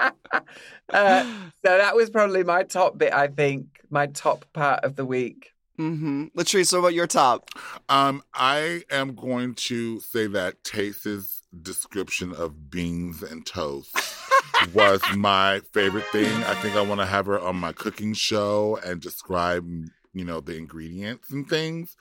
[0.91, 1.25] uh,
[1.65, 3.13] so that was probably my top bit.
[3.13, 5.53] I think my top part of the week.
[5.79, 6.27] Mm-hmm.
[6.37, 7.49] Latrice, what about your top?
[7.89, 13.97] Um, I am going to say that Tayce's description of beans and toast
[14.75, 16.31] was my favorite thing.
[16.45, 19.67] I think I want to have her on my cooking show and describe,
[20.13, 21.97] you know, the ingredients and things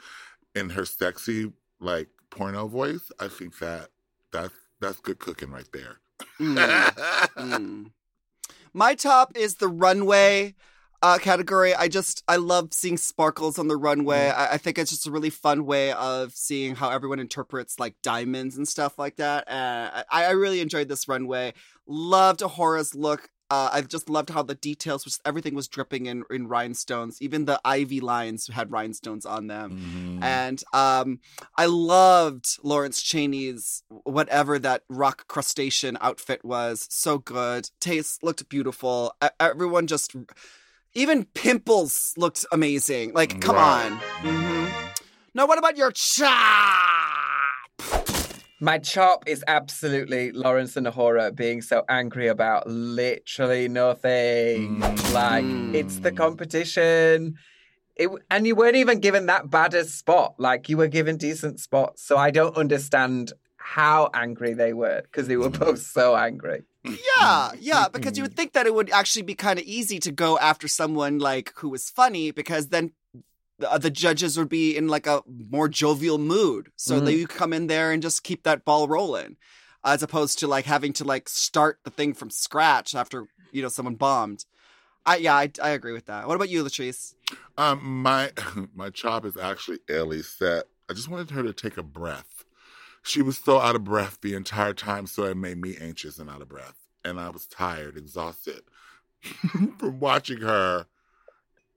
[0.56, 3.12] in her sexy, like porno voice.
[3.20, 3.90] I think that
[4.32, 6.00] that's that's good cooking right there.
[6.40, 6.58] Mm,
[7.38, 7.92] mm.
[8.74, 10.56] My top is the runway.
[11.02, 11.74] Uh, category.
[11.74, 14.30] I just I love seeing sparkles on the runway.
[14.30, 14.38] Mm.
[14.38, 17.96] I, I think it's just a really fun way of seeing how everyone interprets like
[18.04, 19.50] diamonds and stuff like that.
[19.50, 21.54] Uh, I, I really enjoyed this runway.
[21.88, 23.30] Loved A'Whora's look.
[23.52, 27.20] Uh, I just loved how the details, was everything was dripping in in rhinestones.
[27.22, 30.20] Even the IV lines had rhinestones on them.
[30.20, 30.24] Mhm.
[30.24, 31.20] And um,
[31.58, 36.88] I loved Lawrence Chaney's whatever that rock crustacean outfit was.
[36.92, 37.72] So good.
[37.80, 39.16] Tayce looked beautiful.
[39.40, 40.14] Everyone just,
[41.00, 43.14] even Pimples looked amazing.
[43.14, 43.86] Like, come Right.
[43.86, 43.92] on.
[44.22, 44.66] hmm
[45.34, 46.30] Now, what about your chop?
[48.62, 54.82] My chop is absolutely Lawrence and A'Whora being so angry about literally nothing.
[55.14, 57.36] Like it's the competition.
[57.96, 60.36] It, and you weren't even given that bad a spot.
[60.40, 62.04] Like you were given decent spots.
[62.06, 66.64] So I don't understand how angry they were because they were both so angry.
[66.84, 70.12] Yeah, yeah, because you would think that it would actually be kind of easy to
[70.12, 72.94] go after someone like who was funny because then
[73.60, 76.72] the, the judges would be in like a more jovial mood.
[76.76, 79.38] So that you come in there and just keep that ball rolling
[79.84, 83.70] as opposed to like having to like start the thing from scratch after, you know,
[83.70, 84.46] someone bombed.
[85.06, 86.28] I yeah, I, I agree with that.
[86.28, 87.14] What about you, Latrice?
[87.58, 88.32] Um, my
[88.76, 90.66] my chop is actually Ellie set.
[90.90, 92.46] I just wanted her to take a breath.
[93.10, 96.30] She was so out of breath the entire time, so it made me anxious and
[96.30, 96.76] out of breath.
[97.04, 98.62] And I was tired, exhausted
[99.80, 100.86] from watching her.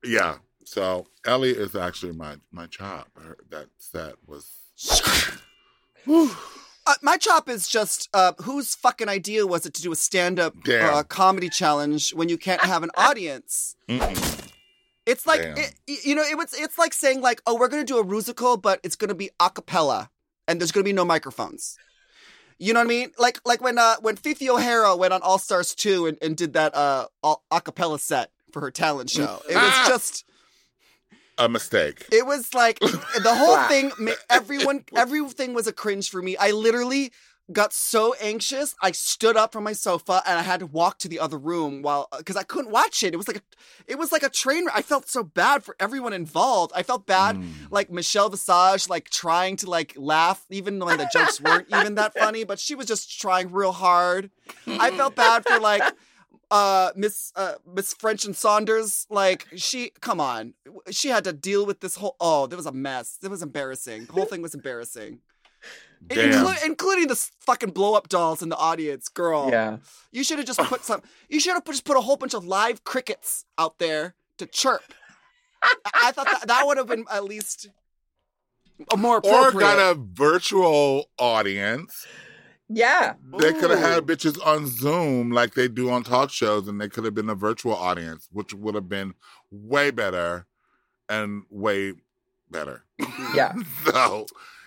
[0.04, 0.36] Yeah.
[0.64, 3.08] So Ellie is actually my my chop.
[3.16, 4.46] Her, that set was
[6.84, 10.54] Uh, my chop is just uh, whose fucking idea was it to do a stand-up
[10.68, 13.76] uh, comedy challenge when you can't have an audience?
[13.88, 14.50] Mm-mm.
[15.06, 16.52] It's like it, you know, it was.
[16.54, 19.48] It's like saying like, oh, we're gonna do a musical, but it's gonna be a
[19.48, 20.10] cappella,
[20.48, 21.76] and there's gonna be no microphones.
[22.58, 23.10] You know what I mean?
[23.18, 26.36] Like like when uh when Phi Phi O'Hara went on All Stars two and, and
[26.36, 27.06] did that uh
[27.50, 29.40] a cappella set for her talent show.
[29.48, 29.84] It was Ah!
[29.88, 30.24] just.
[31.38, 32.06] a mistake.
[32.12, 33.90] It was like the whole thing.
[34.30, 36.36] Everyone, everything was a cringe for me.
[36.36, 37.10] I literally
[37.52, 38.74] got so anxious.
[38.82, 41.82] I stood up from my sofa and I had to walk to the other room
[41.82, 43.14] while because I couldn't watch it.
[43.14, 43.42] It was like a,
[43.86, 44.66] it was like a train.
[44.74, 46.72] I felt so bad for everyone involved.
[46.74, 47.52] I felt bad, Mm.
[47.70, 52.16] like Michelle Visage, like trying to like laugh even when the jokes weren't even that
[52.18, 54.30] funny, but she was just trying real hard.
[54.66, 55.82] I felt bad for like
[56.50, 60.52] uh miss uh miss french and saunders like she come on
[60.90, 64.04] she had to deal with this whole oh there was a mess it was embarrassing
[64.04, 65.20] the whole thing was embarrassing.
[66.08, 69.78] Inclu- including the fucking blow up dolls in the audience girl Yeah.
[70.10, 72.44] you should have just put some you should have just put a whole bunch of
[72.44, 74.82] live crickets out there to chirp
[75.62, 75.74] i,
[76.04, 77.68] I thought that, that would have been at least
[78.92, 79.54] a more appropriate.
[79.54, 82.06] or got a virtual audience.
[82.68, 83.14] Yeah.
[83.38, 86.88] They could have had bitches on Zoom like they do on talk shows, and they
[86.88, 89.14] could have been a virtual audience, which would have been
[89.50, 90.46] way better
[91.08, 91.92] and way
[92.50, 92.84] better.
[93.34, 93.54] Yeah.
[93.84, 94.26] so,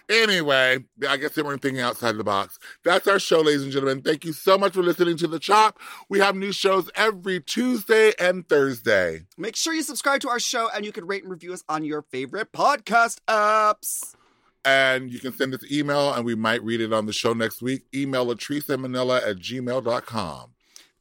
[0.10, 2.58] anyway, I guess they weren't thinking outside the box.
[2.84, 4.02] That's our show, ladies and gentlemen.
[4.02, 5.80] Thank you so much for listening to The Chop.
[6.10, 9.22] We have new shows every Tuesday and Thursday.
[9.38, 11.84] Make sure you subscribe to our show and you can rate and review us on
[11.84, 14.16] your favorite podcast apps.
[14.64, 17.62] And you can send us email, and we might read it on the show next
[17.62, 17.84] week.
[17.94, 20.55] Email Latrice and Manila at gmail.com.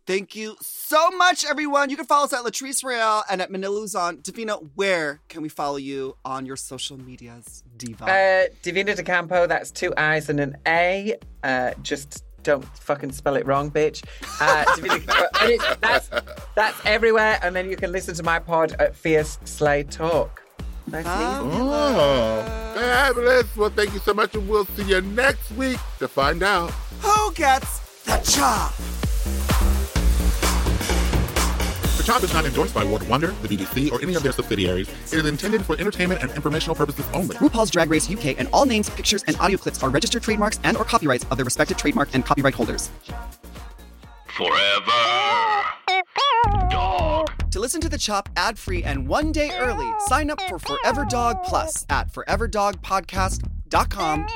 [0.06, 1.88] Thank you so much, everyone.
[1.88, 4.18] You can follow us at Latrice Royale and at Manila Luzon.
[4.20, 8.04] Divina, where can we follow you on your social medias, Diva?
[8.04, 11.16] Uh, Divina De Campo, that's two I's and an A.
[11.42, 14.04] Uh, just don't fucking spell it wrong, bitch.
[14.42, 15.38] Uh, Divina De Campo.
[15.40, 16.10] And it's, that's,
[16.54, 17.38] that's everywhere.
[17.42, 20.42] And then you can listen to my pod at Fierce Slay Talk.
[20.86, 21.62] Nice to you.
[21.62, 23.56] Oh, fabulous.
[23.56, 26.72] Well, thank you so much, and we'll see you next week to find out.
[27.00, 28.74] Who gets the chop?
[32.04, 34.90] The Chop is not endorsed by World Wonder, the BBC, or any of their subsidiaries.
[35.10, 37.34] It is intended for entertainment and informational purposes only.
[37.36, 40.76] RuPaul's Drag Race UK and all names, pictures, and audio clips are registered trademarks and
[40.76, 42.90] or copyrights of their respective trademark and copyright holders.
[44.26, 44.92] Forever.
[46.68, 47.50] Dog.
[47.50, 51.42] To listen to the Chop ad-free and one day early, sign up for Forever Dog
[51.42, 53.53] Plus at foreverdogpodcast.com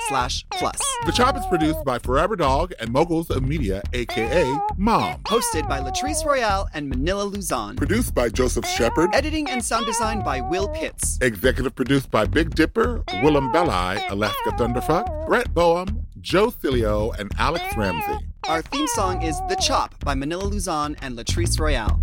[0.09, 0.79] slash plus.
[1.07, 4.45] The Chop is produced by Forever Dog and Moguls of Media, aka
[4.77, 5.21] Mom.
[5.25, 7.77] Hosted by Latrice Royale and Manila Luzon.
[7.77, 9.11] Produced by Joseph Shepard.
[9.15, 11.19] Editing and sound design by Will Pitts.
[11.21, 17.65] Executive produced by Big Dipper, Willam Belli, Alaska Thunderfuck, Brett Boehm, Joe Cilio, and Alex
[17.77, 18.27] Ramsey.
[18.49, 22.01] Our theme song is The Chop by Manila Luzon and Latrice Royale.